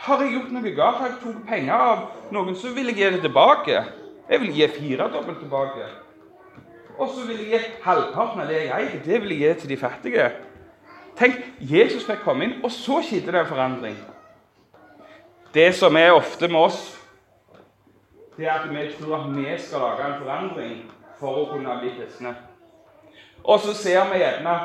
Har 0.07 0.23
jeg 0.23 0.33
gjort 0.37 0.51
noe 0.55 0.73
galt? 0.77 0.99
Har 1.01 1.11
jeg 1.11 1.21
tatt 1.21 1.45
penger 1.49 1.85
av 1.91 2.03
noen, 2.31 2.55
så 2.55 2.73
vil 2.73 2.91
jeg 2.91 2.99
gi 2.99 3.13
det 3.17 3.21
tilbake. 3.27 3.85
Jeg 4.29 4.41
vil 4.43 4.51
gi 4.55 4.67
firedobbelt 4.79 5.39
tilbake. 5.43 5.87
Og 6.97 7.09
så 7.13 7.25
vil 7.27 7.43
jeg 7.43 7.53
gi 7.53 7.71
halvparten 7.85 8.43
av 8.43 8.51
det 8.51 8.61
jeg 8.63 8.75
eier. 8.77 8.99
Det 9.05 9.23
vil 9.23 9.33
jeg 9.35 9.41
gi 9.55 9.61
til 9.61 9.75
de 9.75 9.81
fattige. 9.81 10.29
Tenk, 11.17 11.41
Jesus 11.59 12.05
fikk 12.05 12.21
komme 12.25 12.45
inn, 12.45 12.59
og 12.63 12.71
så 12.71 13.01
skjedde 13.05 13.33
det 13.33 13.41
en 13.41 13.49
forandring. 13.49 13.97
Det 15.53 15.75
som 15.75 15.95
er 15.95 16.11
ofte 16.11 16.47
med 16.47 16.59
oss, 16.59 16.93
det 18.37 18.45
er 18.45 18.51
at 18.51 18.69
vi 18.69 18.91
tror 18.93 19.15
at 19.17 19.29
vi 19.35 19.45
skal 19.57 19.79
lage 19.79 20.07
en 20.07 20.19
forandring 20.21 20.75
for 21.19 21.39
å 21.41 21.45
kunne 21.51 21.79
bli 21.81 21.93
kristne. 21.97 22.35
Og 23.43 23.59
så 23.63 23.73
ser 23.73 24.11
vi 24.11 24.19
gjerne 24.21 24.57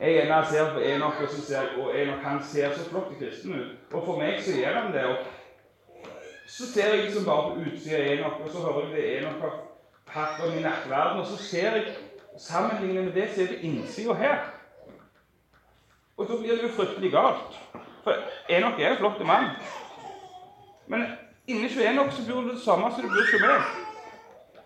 jeg 0.00 0.14
gjerne 0.14 0.46
ser 0.48 0.70
på 0.72 0.80
Enok, 0.80 1.18
og, 1.20 1.28
så 1.28 1.42
ser, 1.44 1.72
og 1.78 1.96
Enok 1.96 2.22
han 2.24 2.38
ser 2.44 2.70
så 2.72 2.86
flott 2.88 3.10
kristen 3.18 3.52
ut. 3.52 3.72
Og 3.92 4.04
for 4.06 4.16
meg 4.16 4.38
så 4.40 4.54
gjør 4.56 4.78
han 4.78 4.94
det. 4.94 5.02
Og 5.04 6.06
så 6.48 6.68
ser 6.72 6.94
jeg 6.94 7.02
liksom 7.02 7.26
bare 7.26 7.50
på 7.50 7.66
utsida 7.66 7.98
av 7.98 8.06
Enok, 8.14 8.38
og 8.44 8.48
så 8.52 8.62
hører 8.64 8.86
jeg 8.86 8.94
det 8.94 9.10
Enok 9.18 9.42
har 9.44 9.58
hatt 10.14 10.40
om 10.46 10.56
i 10.56 10.62
nattverden, 10.64 11.20
og 11.20 11.26
så 11.26 11.36
ser 11.36 11.76
jeg 11.76 11.92
sammenlignet 12.38 13.04
med 13.04 13.12
det, 13.12 13.28
så 13.34 13.42
er 13.42 13.52
det 13.52 13.60
innsida 13.68 14.16
her. 14.16 14.40
Og 16.16 16.28
da 16.28 16.40
blir 16.40 16.56
det 16.56 16.62
jo 16.62 16.74
fryktelig 16.78 17.12
galt. 17.12 17.60
For 18.04 18.24
Enok 18.48 18.80
er 18.80 18.94
en 18.94 19.00
flott 19.02 19.20
mann. 19.26 19.52
Men 20.90 21.06
inni 21.46 21.68
ikke 21.68 21.84
er 21.86 21.94
nok, 21.94 22.10
så 22.12 22.26
bor 22.26 22.42
det 22.42 22.56
det 22.56 22.62
samme 22.64 22.90
som 22.90 23.02
det 23.02 23.10
bor 23.12 23.22
hos 23.22 23.42
meg. 23.44 23.68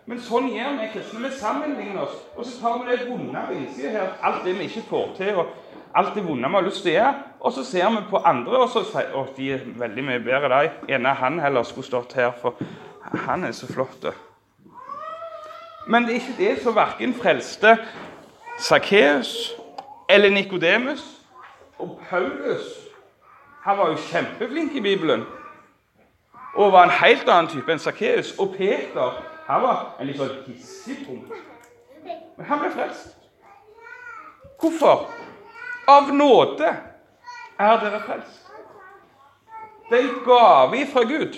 Men 0.05 0.21
sånn 0.21 0.47
gjør 0.53 0.79
vi 0.79 0.87
kristne. 0.93 1.21
Vi 1.25 1.37
sammenligner 1.37 2.01
oss. 2.05 2.15
Og 2.35 2.45
så 2.45 2.55
tar 2.61 2.79
vi 2.81 2.91
det 2.91 3.07
vonde 3.09 3.43
på 3.47 3.57
innsida 3.57 3.91
her, 3.93 4.15
alt 4.25 4.43
det 4.45 4.55
vi 4.57 4.67
ikke 4.69 4.85
får 4.89 5.11
til, 5.17 5.39
og 5.41 5.53
alt 5.97 6.13
det 6.17 6.23
vonde 6.25 6.49
vi 6.49 6.57
har 6.57 6.65
lyst 6.65 6.81
til 6.85 6.93
å 6.93 6.95
gjøre. 6.95 7.23
Og 7.41 7.53
så 7.53 7.65
ser 7.65 7.93
vi 7.93 8.01
på 8.09 8.21
andre, 8.31 8.61
og 8.63 8.69
så 8.73 8.83
sier 8.89 9.13
at 9.21 9.37
de 9.37 9.51
er 9.53 9.67
veldig 9.81 10.05
mye 10.09 10.23
bedre. 10.25 10.61
Gjerne 10.89 11.13
han 11.21 11.39
heller 11.45 11.67
skulle 11.69 11.89
stått 11.89 12.17
her, 12.17 12.33
for 12.41 12.57
han 13.27 13.45
er 13.45 13.53
så 13.53 13.69
flott. 13.69 14.09
Men 15.87 16.05
det 16.05 16.15
er 16.15 16.21
ikke 16.23 16.39
det 16.39 16.55
som 16.63 16.73
verken 16.77 17.13
frelste 17.13 17.75
Sakkeus 18.57 19.53
eller 20.09 20.33
Nikodemus. 20.33 21.05
Og 21.77 21.99
Paulus 22.09 22.65
han 23.65 23.77
var 23.77 23.89
jo 23.89 23.97
kjempeflink 23.97 24.75
i 24.77 24.81
Bibelen 24.81 25.23
og 26.55 26.71
var 26.71 26.83
en 26.83 26.97
helt 27.01 27.29
annen 27.29 27.51
type 27.51 27.71
enn 27.71 27.81
Sakkeus. 27.81 28.33
Og 28.39 28.55
Peter 28.57 29.21
han 29.45 29.61
var 29.61 29.81
en 29.99 30.07
litt 30.09 30.17
sånn 30.17 30.37
hissigpunkt. 30.47 31.33
Men 32.35 32.47
han 32.49 32.61
ble 32.63 32.71
frelst. 32.73 33.13
Hvorfor? 34.61 35.05
Av 35.91 36.09
nåde 36.15 36.71
er 37.59 37.81
dere 37.83 38.01
frelst. 38.07 38.41
Det 39.89 39.99
er 39.99 40.07
en 40.07 40.23
gave 40.25 40.85
fra 40.89 41.03
Gud, 41.05 41.35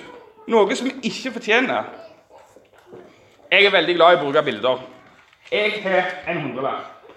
noe 0.48 0.76
som 0.80 0.88
vi 0.88 0.94
ikke 1.10 1.34
fortjener. 1.36 1.90
Jeg 3.52 3.66
er 3.68 3.74
veldig 3.76 3.96
glad 3.98 4.14
i 4.14 4.20
å 4.20 4.22
bruke 4.22 4.44
bilder. 4.48 4.86
Jeg 5.52 5.82
har 5.84 6.14
en 6.32 6.42
hundrelapp. 6.46 7.12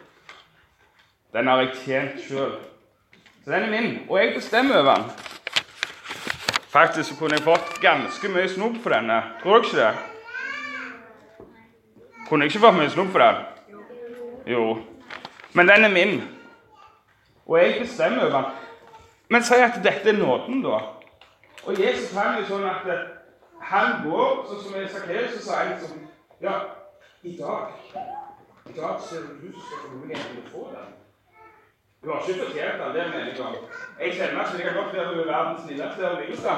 Den 1.35 1.47
har 1.47 1.63
jeg 1.63 1.77
tjent 1.85 2.25
sjøl. 2.27 2.57
Så 3.45 3.53
den 3.53 3.69
er 3.69 3.71
min, 3.71 3.93
og 4.09 4.19
jeg 4.19 4.35
bestemmer 4.35 4.83
over 4.83 4.95
den. 4.95 5.05
Faktisk 6.71 7.09
så 7.09 7.17
kunne 7.19 7.39
jeg 7.39 7.47
fått 7.47 7.60
ganske 7.81 8.29
mye 8.29 8.49
snop 8.49 8.77
for 8.83 8.95
denne. 8.95 9.23
Tror 9.43 9.59
dere 9.59 9.65
ikke 9.65 9.77
det? 9.77 9.95
Kunne 12.29 12.45
jeg 12.45 12.53
ikke 12.53 12.67
fått 12.67 12.79
mye 12.79 12.91
snop 12.91 13.13
for 13.15 13.25
den? 13.25 13.37
Jo. 14.47 14.65
Men 15.53 15.69
den 15.69 15.85
er 15.85 15.95
min. 15.95 16.23
Og 17.47 17.59
jeg 17.59 17.81
bestemmer 17.81 18.25
over 18.25 18.37
den. 18.37 18.45
Men 19.29 19.43
si 19.43 19.55
at 19.55 19.81
dette 19.85 20.09
er 20.11 20.19
nåden, 20.19 20.63
da. 20.63 20.79
Og 21.67 21.81
Jesus 21.81 22.13
han 22.17 22.39
er 22.39 22.47
sånn 22.49 22.65
at 22.67 22.87
han 23.71 24.01
går 24.05 24.31
sånn 24.49 24.63
som 24.65 24.77
jeg 24.79 24.89
Sakkeus, 24.91 25.35
så 25.37 25.43
sier 25.51 25.77
sånn 25.83 26.07
Ja, 26.41 26.55
i 27.23 27.35
dag 27.37 27.75
I 28.71 28.73
dag 28.79 29.03
ser 29.05 29.27
du 29.29 29.51
ut 29.51 29.59
som 29.69 29.83
du 29.85 29.99
muligheten 29.99 30.39
til 30.39 30.47
å 30.47 30.53
få 30.55 30.63
den. 30.73 30.89
Du 32.01 32.09
har 32.11 32.23
ikke 32.23 32.47
fortjent 32.47 32.81
den, 32.81 32.95
det 32.97 33.07
mener 33.11 33.27
jeg. 33.27 33.59
Jeg 34.01 34.15
kjenner 34.17 34.47
ikke, 34.47 34.63
jeg 34.63 34.67
kan 34.67 34.79
godt 34.79 34.95
være 34.95 35.11
er 35.21 35.27
verdens 35.33 35.65
snilleste 35.67 36.11
og 36.11 36.23
lykeste. 36.23 36.55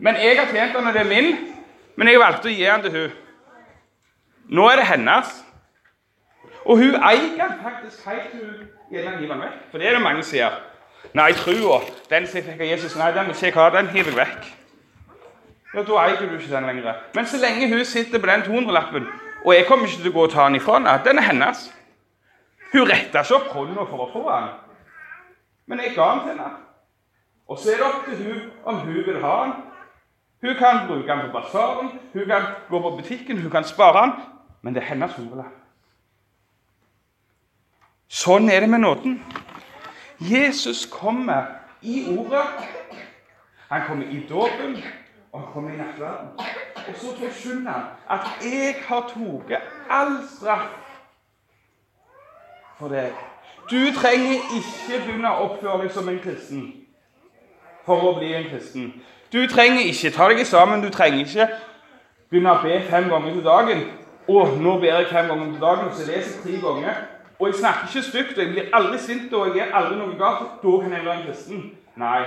Men 0.00 0.16
jeg 0.16 0.38
har 0.38 0.46
tjent 0.52 0.76
den, 0.76 0.86
og 0.86 0.94
det 0.94 1.00
er 1.00 1.08
min. 1.10 1.36
Men 1.96 2.08
jeg 2.08 2.20
valgte 2.22 2.50
å 2.50 2.54
gi 2.54 2.64
den 2.64 2.84
til 2.86 2.94
hun. 2.94 3.14
Nå 4.48 4.68
er 4.70 4.80
det 4.80 4.86
hennes. 4.88 5.32
Og 6.64 6.78
hun 6.78 6.94
eier 6.94 7.54
faktisk 7.62 8.06
helt 8.06 8.30
til 8.30 8.44
hun 8.46 8.66
hiver 8.90 9.10
den 9.34 9.40
vekk. 9.42 9.56
For 9.70 9.80
det 9.80 9.88
er 9.88 9.96
det 9.98 10.02
mange 10.04 10.22
som 10.22 10.30
sier. 10.30 10.58
Nei, 11.16 11.32
trua, 11.32 11.80
den 12.10 12.26
som 12.28 12.42
fikk 12.44 12.60
av 12.60 12.68
Jesus, 12.68 12.96
nei, 12.98 13.10
den 13.16 13.28
vil 13.28 13.36
ikke 13.36 13.46
jeg 13.46 13.56
ha, 13.56 13.68
den 13.74 13.90
hiver 13.94 14.12
jeg 14.12 14.18
vekk. 14.18 14.48
Ja, 15.74 15.82
Da 15.82 15.98
eier 16.02 16.20
du 16.20 16.36
ikke 16.36 16.50
den 16.52 16.66
lenger. 16.66 17.00
Men 17.14 17.26
så 17.26 17.40
lenge 17.40 17.68
hun 17.68 17.84
sitter 17.84 18.20
på 18.20 18.26
den 18.26 18.42
200-lappen, 18.46 19.08
og 19.44 19.54
jeg 19.54 19.66
kommer 19.68 19.86
ikke 19.86 20.02
til 20.02 20.10
å 20.10 20.14
gå 20.16 20.24
og 20.26 20.32
ta 20.32 20.46
den 20.48 20.58
ifra 20.58 20.78
henne, 20.78 20.94
den 21.04 21.20
er 21.20 21.28
hennes. 21.28 21.68
Hun 22.72 22.88
retta 22.88 23.22
ikke 23.24 23.36
opp 23.38 23.52
hånda 23.54 23.84
for 23.88 24.04
å 24.04 24.08
få 24.12 24.24
den, 24.28 24.48
men 25.68 25.80
jeg 25.84 25.94
ga 25.96 26.08
den 26.14 26.24
til 26.24 26.34
henne. 26.34 26.50
Og 27.48 27.60
så 27.60 27.72
er 27.72 27.80
det 27.80 27.86
opp 27.88 28.04
til 28.04 28.24
hun 28.24 28.40
om 28.64 28.80
hun 28.84 29.00
vil 29.06 29.20
ha 29.22 29.36
den. 29.44 29.54
Hun 30.40 30.54
kan 30.54 30.86
bruke 30.86 31.08
den 31.08 31.20
på 31.26 31.32
basaren, 31.32 31.88
hun 32.12 32.26
kan 32.26 32.42
gå 32.68 32.80
på 32.80 32.90
butikken, 32.96 33.42
hun 33.42 33.50
kan 33.50 33.64
spare 33.64 34.02
den, 34.02 34.12
men 34.62 34.74
det 34.74 34.82
er 34.82 34.86
hennes 34.86 35.12
hundrelapp. 35.12 35.54
Sånn 38.08 38.48
er 38.48 38.60
det 38.64 38.70
med 38.70 38.80
nåden. 38.80 39.18
Jesus 40.20 40.86
kommer 40.90 41.58
i 41.82 42.06
ordet. 42.18 42.46
Han 43.68 43.82
kommer 43.86 44.06
i 44.14 44.22
dåpen, 44.28 44.78
og 45.32 45.40
han 45.40 45.52
kommer 45.52 45.74
i 45.74 45.76
nattverden. 45.76 46.30
Og 46.88 46.94
så 46.96 47.16
forkynner 47.18 47.72
han 47.72 47.84
at 48.08 48.26
'jeg 48.42 48.74
har 48.86 49.00
tatt 49.00 49.62
all 49.90 50.28
straff 50.28 50.70
for 52.78 52.88
deg'. 52.88 53.12
Du 53.70 53.92
trenger 53.92 54.32
ikke 54.32 55.04
begynne 55.04 55.28
å 55.28 55.44
oppføre 55.44 55.82
deg 55.82 55.90
som 55.92 56.08
en 56.08 56.18
kristen 56.18 56.86
for 57.84 58.00
å 58.00 58.18
bli 58.18 58.34
en 58.34 58.48
kristen. 58.48 58.92
Du 59.32 59.40
trenger 59.46 59.84
ikke 59.84 60.10
ta 60.10 60.28
deg 60.32 60.46
sammen, 60.46 60.82
du 60.82 60.90
trenger 60.90 61.24
ikke 61.24 61.48
begynne 62.28 62.52
å 62.52 62.62
be 62.62 62.80
fem 62.88 63.08
ganger 63.08 63.36
til 63.36 63.44
dagen. 63.44 63.86
Å, 64.28 64.40
nå 64.60 64.74
ber 64.82 64.98
jeg 65.00 65.08
fem 65.12 65.30
ganger 65.30 65.52
til 65.52 65.62
dagen, 65.62 65.94
så 65.96 66.08
leser 66.08 66.34
jeg 66.34 66.42
tre 66.42 66.58
ganger. 66.64 66.98
Og 67.38 67.46
jeg 67.48 67.60
snakker 67.60 67.88
ikke 67.88 68.02
stygt, 68.04 68.34
og 68.34 68.42
jeg 68.42 68.52
blir 68.52 68.74
aldri 68.76 68.98
sint 69.00 69.32
og 69.38 69.56
jeg 69.56 69.64
er 69.68 69.74
aldri 69.78 69.96
noe 70.00 70.18
galt. 70.18 70.58
Da 70.62 70.74
kan 70.82 70.92
jeg 70.96 71.06
være 71.06 71.16
en 71.20 71.26
kristen. 71.28 71.64
Nei, 71.98 72.20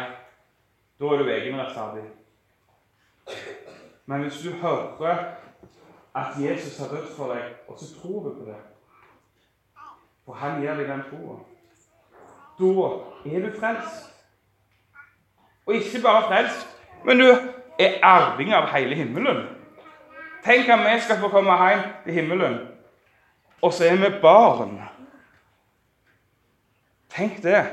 da 1.01 1.11
er 1.11 1.21
du 1.21 1.31
egenrettferdig. 1.35 2.05
Men 4.09 4.25
hvis 4.25 4.41
du 4.41 4.55
hører 4.61 5.19
at 6.15 6.39
Jesus 6.39 6.79
har 6.79 6.89
dødd 6.95 7.11
for 7.15 7.33
deg, 7.35 7.53
og 7.67 7.79
så 7.79 7.91
tror 7.99 8.23
du 8.25 8.33
på 8.39 8.47
det 8.49 8.57
For 10.25 10.37
han 10.37 10.61
gir 10.61 10.79
deg 10.79 10.89
den 10.89 11.03
troa. 11.09 11.37
Da 12.59 12.89
er 13.29 13.45
du 13.45 13.53
frelst. 13.59 14.09
Og 15.65 15.75
ikke 15.75 16.01
bare 16.03 16.27
frelst, 16.27 16.67
men 17.05 17.19
du 17.19 17.27
er 17.79 17.99
arving 18.03 18.53
av 18.53 18.69
hele 18.75 18.95
himmelen. 18.95 19.45
Tenk 20.45 20.69
at 20.69 20.81
vi 20.85 20.97
skal 21.05 21.19
få 21.21 21.29
komme 21.29 21.55
hjem 21.61 21.83
til 22.05 22.13
himmelen, 22.13 22.57
og 23.61 23.73
så 23.73 23.85
er 23.91 23.95
vi 24.01 24.09
barn. 24.21 24.79
Tenk 27.11 27.43
det. 27.43 27.65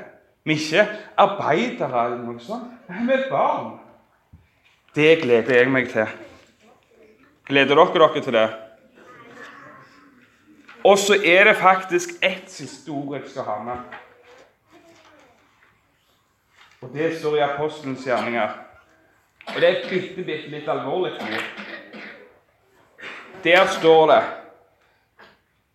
Vi 0.45 0.53
er 0.53 0.59
ikke 0.59 0.87
arbeidere 1.17 2.05
eller 2.05 2.23
noe 2.25 2.41
sånt. 2.41 2.73
Nei, 2.88 3.05
vi 3.07 3.12
er 3.12 3.29
barn. 3.31 3.77
Det 4.97 5.11
gleder 5.23 5.61
jeg 5.61 5.71
meg 5.71 5.91
til. 5.93 6.09
Gleder 7.49 7.77
dere 7.77 7.93
dere 7.95 8.23
til 8.25 8.37
det? 8.37 8.49
Og 10.85 10.99
så 10.99 11.19
er 11.25 11.45
det 11.45 11.57
faktisk 11.57 12.09
ett 12.23 12.51
siste 12.51 12.91
ord 12.91 13.17
jeg 13.17 13.29
skal 13.31 13.43
ha 13.43 13.59
med. 13.62 13.99
Og 16.81 16.91
Det 16.93 17.19
står 17.19 17.37
i 17.37 17.41
apostelens 17.41 18.07
gjerninger. 18.07 18.67
Og 19.54 19.61
det 19.61 19.68
er 19.68 19.88
bitte, 19.88 20.22
bitte 20.24 20.50
litt 20.52 20.68
alvorlig 20.68 21.12
ord. 21.12 21.46
Der 23.44 23.66
står 23.66 24.06
det 24.12 24.22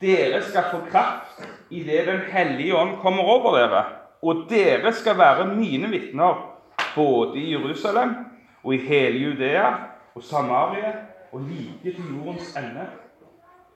Dere 0.03 0.41
skal 0.43 0.63
få 0.71 0.81
kraft 0.91 1.45
idet 1.69 2.07
Den 2.07 2.21
hellige 2.31 2.75
ånd 2.75 2.97
kommer 3.01 3.23
over 3.23 3.57
dere. 3.57 3.83
Og 4.21 4.45
dere 4.49 4.93
skal 4.93 5.17
være 5.17 5.45
mine 5.55 5.89
vitner 5.89 6.59
både 6.95 7.39
i 7.39 7.51
Jerusalem 7.51 8.15
og 8.63 8.75
i 8.75 8.77
hele 8.77 9.17
Judea 9.17 9.73
og 10.15 10.23
Samaria 10.23 10.93
og 11.31 11.41
like 11.41 11.95
til 11.95 12.03
jordens 12.17 12.55
ende. 12.57 12.87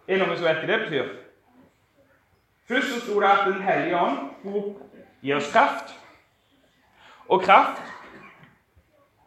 Er 0.07 0.17
det 0.17 0.27
noen 0.27 0.37
som 0.37 0.45
vet 0.45 0.61
hva 0.61 0.67
det 0.67 0.83
betyr? 0.85 1.07
Først 2.67 2.93
så 2.93 2.99
sto 3.01 3.19
det 3.21 3.29
at 3.31 3.47
Den 3.47 3.61
hellige 3.63 3.99
ånd 3.99 4.17
gir 5.23 5.35
oss 5.35 5.51
kraft. 5.51 5.95
Og 7.27 7.41
kraft 7.41 7.81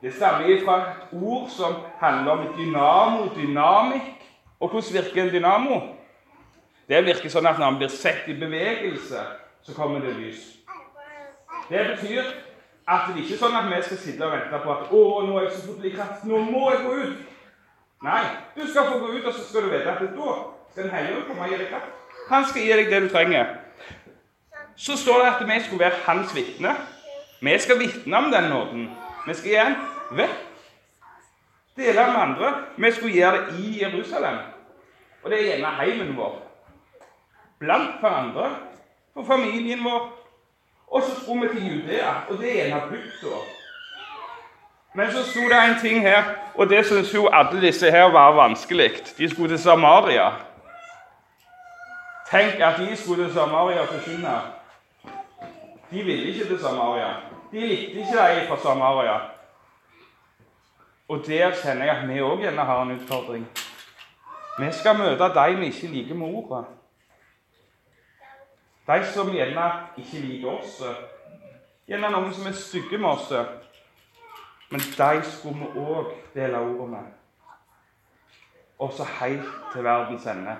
det 0.02 0.14
stammer 0.14 0.64
fra 0.64 0.76
et 0.80 1.22
ord 1.22 1.48
som 1.48 1.74
handler 2.00 2.32
om 2.32 2.54
dynamo, 2.56 3.28
dynamikk. 3.36 4.16
Og 4.60 4.68
hvordan 4.68 4.92
virker 4.92 5.22
en 5.22 5.32
dynamo? 5.32 5.80
Det 6.88 7.04
virker 7.06 7.30
sånn 7.30 7.46
at 7.46 7.58
når 7.58 7.68
han 7.68 7.76
blir 7.80 7.92
sett 7.92 8.28
i 8.28 8.34
bevegelse, 8.36 9.20
så 9.62 9.74
kommer 9.76 10.00
det 10.04 10.16
lys. 10.16 10.40
Det 11.68 11.84
betyr 11.92 12.22
at 12.88 13.10
det 13.10 13.22
ikke 13.22 13.36
er 13.36 13.42
sånn 13.42 13.56
at 13.56 13.68
vi 13.70 13.82
skal 13.86 14.00
sitte 14.02 14.26
og 14.26 14.32
vente 14.34 14.60
på 14.64 14.72
at 14.72 14.88
å, 14.90 15.02
nå 15.26 15.36
er 15.38 15.44
jeg 15.46 15.52
så 15.54 15.66
fort 15.68 15.84
i 15.84 15.92
kraft, 15.94 16.24
nå 16.26 16.40
må 16.48 16.64
jeg 16.72 16.80
gå 16.86 16.94
ut. 17.04 17.20
Nei, 18.02 18.22
du 18.56 18.64
skal 18.64 18.88
få 18.88 18.98
gå 19.02 19.12
ut, 19.12 19.28
og 19.28 19.36
så 19.36 19.44
skal 19.44 19.66
du 19.66 19.70
vite 19.74 19.92
at 19.92 20.00
da 20.00 20.38
skal 20.72 20.84
Den 20.84 20.90
hellige 20.94 21.22
komme 21.28 21.44
og 21.44 21.50
gi 21.52 21.58
deg 21.60 21.68
kraft. 21.68 21.92
Han 22.30 22.44
skal 22.48 22.62
gi 22.62 22.72
deg 22.78 22.90
det 22.90 23.02
du 23.04 23.08
trenger. 23.12 23.54
Så 24.80 24.96
står 24.96 25.22
det 25.22 25.30
at 25.34 25.46
vi 25.48 25.60
skulle 25.64 25.84
være 25.84 26.02
hans 26.06 26.34
vitne. 26.34 26.74
Vi 27.40 27.58
skal 27.58 27.78
vitne 27.78 28.16
om 28.16 28.30
den 28.32 28.50
nåden. 28.50 28.90
Vi 29.26 29.34
skal 29.34 29.52
den 29.52 29.76
vekk. 30.10 30.38
Dele 31.76 32.06
med 32.06 32.20
andre. 32.20 32.54
Vi 32.76 32.92
skulle 32.92 33.14
gjøre 33.14 33.36
det 33.36 33.58
i 33.58 33.82
Jerusalem. 33.82 34.38
Og 35.22 35.30
det 35.30 35.38
er 35.40 35.46
gjerne 35.46 35.66
heimen 35.66 36.16
vår. 36.16 36.42
Blant 37.58 38.00
hverandre. 38.00 38.50
For 39.14 39.24
familien 39.24 39.84
vår. 39.84 40.20
Og 40.90 41.02
så 41.02 41.20
skulle 41.20 41.48
vi 41.48 41.54
til 41.54 41.66
Judea, 41.66 42.12
og 42.28 42.38
det 42.38 42.50
er 42.50 42.66
gjerne 42.66 42.90
bygda. 42.90 43.36
Men 44.94 45.12
så 45.12 45.22
sto 45.24 45.40
det 45.40 45.58
en 45.68 45.80
ting 45.80 46.00
her, 46.00 46.24
og 46.54 46.68
det 46.68 46.86
syntes 46.86 47.14
jo 47.14 47.28
alle 47.32 47.60
disse 47.60 47.90
her 47.90 48.04
var 48.04 48.32
vanskelig. 48.32 48.90
De 49.18 49.30
skulle 49.30 49.56
til 49.56 49.62
Samaria. 49.62 50.30
Tenk 52.30 52.60
at 52.60 52.78
de 52.78 52.96
skulle 52.96 53.24
til 53.24 53.34
Samaria 53.34 53.84
forkynne. 53.84 54.40
De 55.90 56.02
ville 56.02 56.24
ikke 56.24 56.44
til 56.44 56.60
Samaria. 56.60 57.29
De 57.50 57.60
likte 57.60 57.98
ikke 58.00 58.12
de 58.12 58.46
fra 58.48 58.56
Samaria. 58.62 59.18
Og 61.08 61.26
der 61.26 61.54
kjenner 61.62 61.84
jeg 61.84 61.96
at 61.96 62.08
vi 62.08 62.20
òg 62.22 62.44
gjerne 62.44 62.64
har 62.64 62.82
en 62.82 62.92
utfordring. 62.94 63.46
Vi 64.58 64.68
skal 64.72 64.98
møte 64.98 65.26
de 65.34 65.56
vi 65.58 65.66
ikke 65.66 65.86
liker 65.86 66.14
med 66.14 66.34
ordet. 66.34 66.64
De 68.86 69.06
som 69.12 69.32
gjerne 69.34 69.66
ikke 69.98 70.20
liker 70.26 70.50
oss. 70.52 70.76
Gjerne 71.88 72.12
noen 72.14 72.34
som 72.34 72.46
er 72.46 72.54
stygge 72.54 72.98
med 72.98 73.10
oss. 73.10 73.32
Men 74.70 74.80
de 74.80 75.22
skulle 75.26 75.58
vi 75.58 75.82
òg 75.82 76.12
dele 76.34 76.58
ordet 76.58 76.88
med. 76.90 77.08
Også 78.78 79.04
helt 79.04 79.50
til 79.72 79.84
verdens 79.84 80.26
ende. 80.26 80.56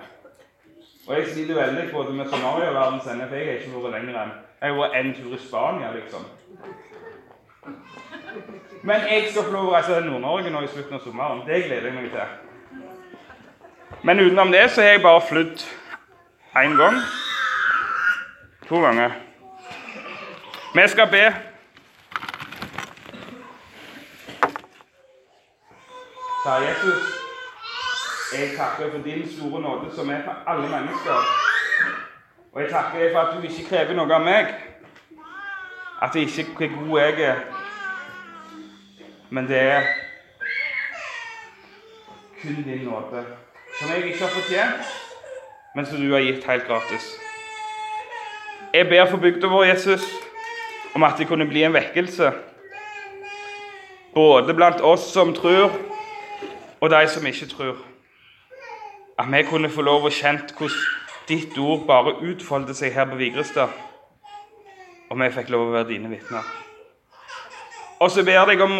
Og 1.07 1.17
jeg 1.17 1.27
sliter 1.27 1.55
veldig 1.55 1.91
både 1.93 2.13
med 2.13 2.29
Samaria 2.29 2.69
og 2.69 3.01
for 3.01 3.09
jeg 3.15 3.45
har 3.45 3.53
ikke 3.53 3.83
vært 3.83 3.93
lenger 3.97 4.21
enn 4.21 4.31
Jeg 4.61 4.69
har 4.69 4.77
vært 4.77 4.95
en 4.99 5.13
tur 5.13 5.33
i 5.33 5.39
Spania, 5.41 5.91
liksom. 5.91 6.25
Men 8.83 9.01
jeg 9.09 9.31
skal 9.31 9.43
få 9.43 9.51
lov 9.51 9.69
å 9.69 9.73
reise 9.73 9.95
til 9.95 10.05
Nord-Norge 10.09 10.49
nå 10.53 10.61
i 10.61 10.67
slutten 10.69 10.97
av 10.97 11.03
sommeren. 11.05 11.41
Det 11.47 11.63
gleder 11.65 11.89
jeg 11.89 11.95
meg 11.95 12.11
til. 12.13 12.21
Men 14.03 14.19
utenom 14.19 14.53
det 14.53 14.69
så 14.71 14.81
har 14.81 14.95
jeg 14.95 15.01
bare 15.01 15.21
flydd 15.29 15.65
én 16.61 16.77
gang. 16.77 17.01
To 18.69 18.81
ganger. 18.81 19.17
Vi 20.75 20.87
skal 20.87 21.09
be. 21.11 21.25
...sa 26.43 26.57
Jesus, 26.57 27.20
jeg 28.33 28.49
takker 28.57 28.91
for 28.91 29.03
din 29.03 29.29
store 29.37 29.61
nåde 29.61 29.95
som 29.95 30.09
er 30.09 30.23
for 30.23 30.35
alle 30.47 30.69
mennesker. 30.69 31.13
Og 32.53 32.61
jeg 32.61 32.69
takker 32.69 33.13
for 33.13 33.19
at 33.19 33.35
du 33.37 33.47
ikke 33.47 33.65
krever 33.69 33.93
noe 33.93 34.13
av 34.13 34.23
meg. 34.23 34.53
At 36.01 36.13
det 36.13 36.21
ikke 36.27 36.65
er 36.65 36.69
hvor 36.69 36.87
god 36.87 36.99
jeg 36.99 37.21
er. 37.21 37.43
Men 39.29 39.47
det 39.47 39.59
er 39.59 39.81
kun 42.41 42.63
din 42.63 42.87
nåde, 42.87 43.25
som 43.79 43.89
jeg 43.89 44.05
ikke 44.05 44.19
har 44.19 44.33
fortjent, 44.33 44.87
men 45.75 45.85
som 45.85 46.01
du 46.01 46.13
har 46.13 46.19
gitt 46.19 46.47
helt 46.49 46.67
gratis. 46.67 47.05
Jeg 48.73 48.89
ber 48.89 49.05
for 49.05 49.17
bygda 49.17 49.47
vår, 49.47 49.63
Jesus, 49.63 50.01
om 50.95 51.03
at 51.03 51.13
det 51.17 51.27
kunne 51.27 51.47
bli 51.47 51.63
en 51.63 51.73
vekkelse. 51.73 52.31
Både 54.13 54.53
blant 54.53 54.81
oss 54.81 55.05
som 55.13 55.33
tror, 55.33 55.71
og 56.81 56.89
de 56.89 57.07
som 57.07 57.25
ikke 57.25 57.45
tror. 57.45 57.90
At 59.21 59.29
vi 59.29 59.43
kunne 59.45 59.69
få 59.69 59.83
lov 59.85 60.07
å 60.07 60.13
kjent 60.13 60.55
hvordan 60.57 60.97
ditt 61.29 61.57
ord 61.61 61.85
bare 61.85 62.15
utfoldet 62.25 62.79
seg 62.79 62.95
her 62.95 63.05
på 63.11 63.19
Vigrestad. 63.19 63.69
Og 65.11 65.19
vi 65.21 65.27
fikk 65.35 65.51
lov 65.53 65.67
å 65.67 65.75
være 65.75 65.91
dine 65.91 66.09
vitner. 66.09 66.47
Og 68.01 68.09
så 68.09 68.25
ber 68.25 68.39
jeg 68.39 68.49
deg 68.49 68.63
om 68.65 68.75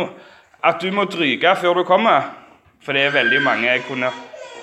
at 0.65 0.81
du 0.81 0.89
må 0.95 1.05
dryge 1.05 1.53
før 1.61 1.81
du 1.81 1.83
kommer. 1.85 2.31
For 2.81 2.97
det 2.97 3.05
er 3.05 3.13
veldig 3.19 3.43
mange 3.45 3.69
jeg 3.69 3.85
kunne 3.85 4.09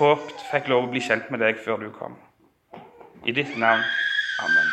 håpet 0.00 0.42
fikk 0.50 0.72
lov 0.72 0.88
å 0.88 0.90
bli 0.90 1.04
kjent 1.04 1.30
med 1.30 1.44
deg 1.44 1.62
før 1.62 1.84
du 1.84 1.92
kom. 1.94 2.18
I 3.22 3.34
ditt 3.34 3.54
navn. 3.54 3.86
Amen. 4.42 4.67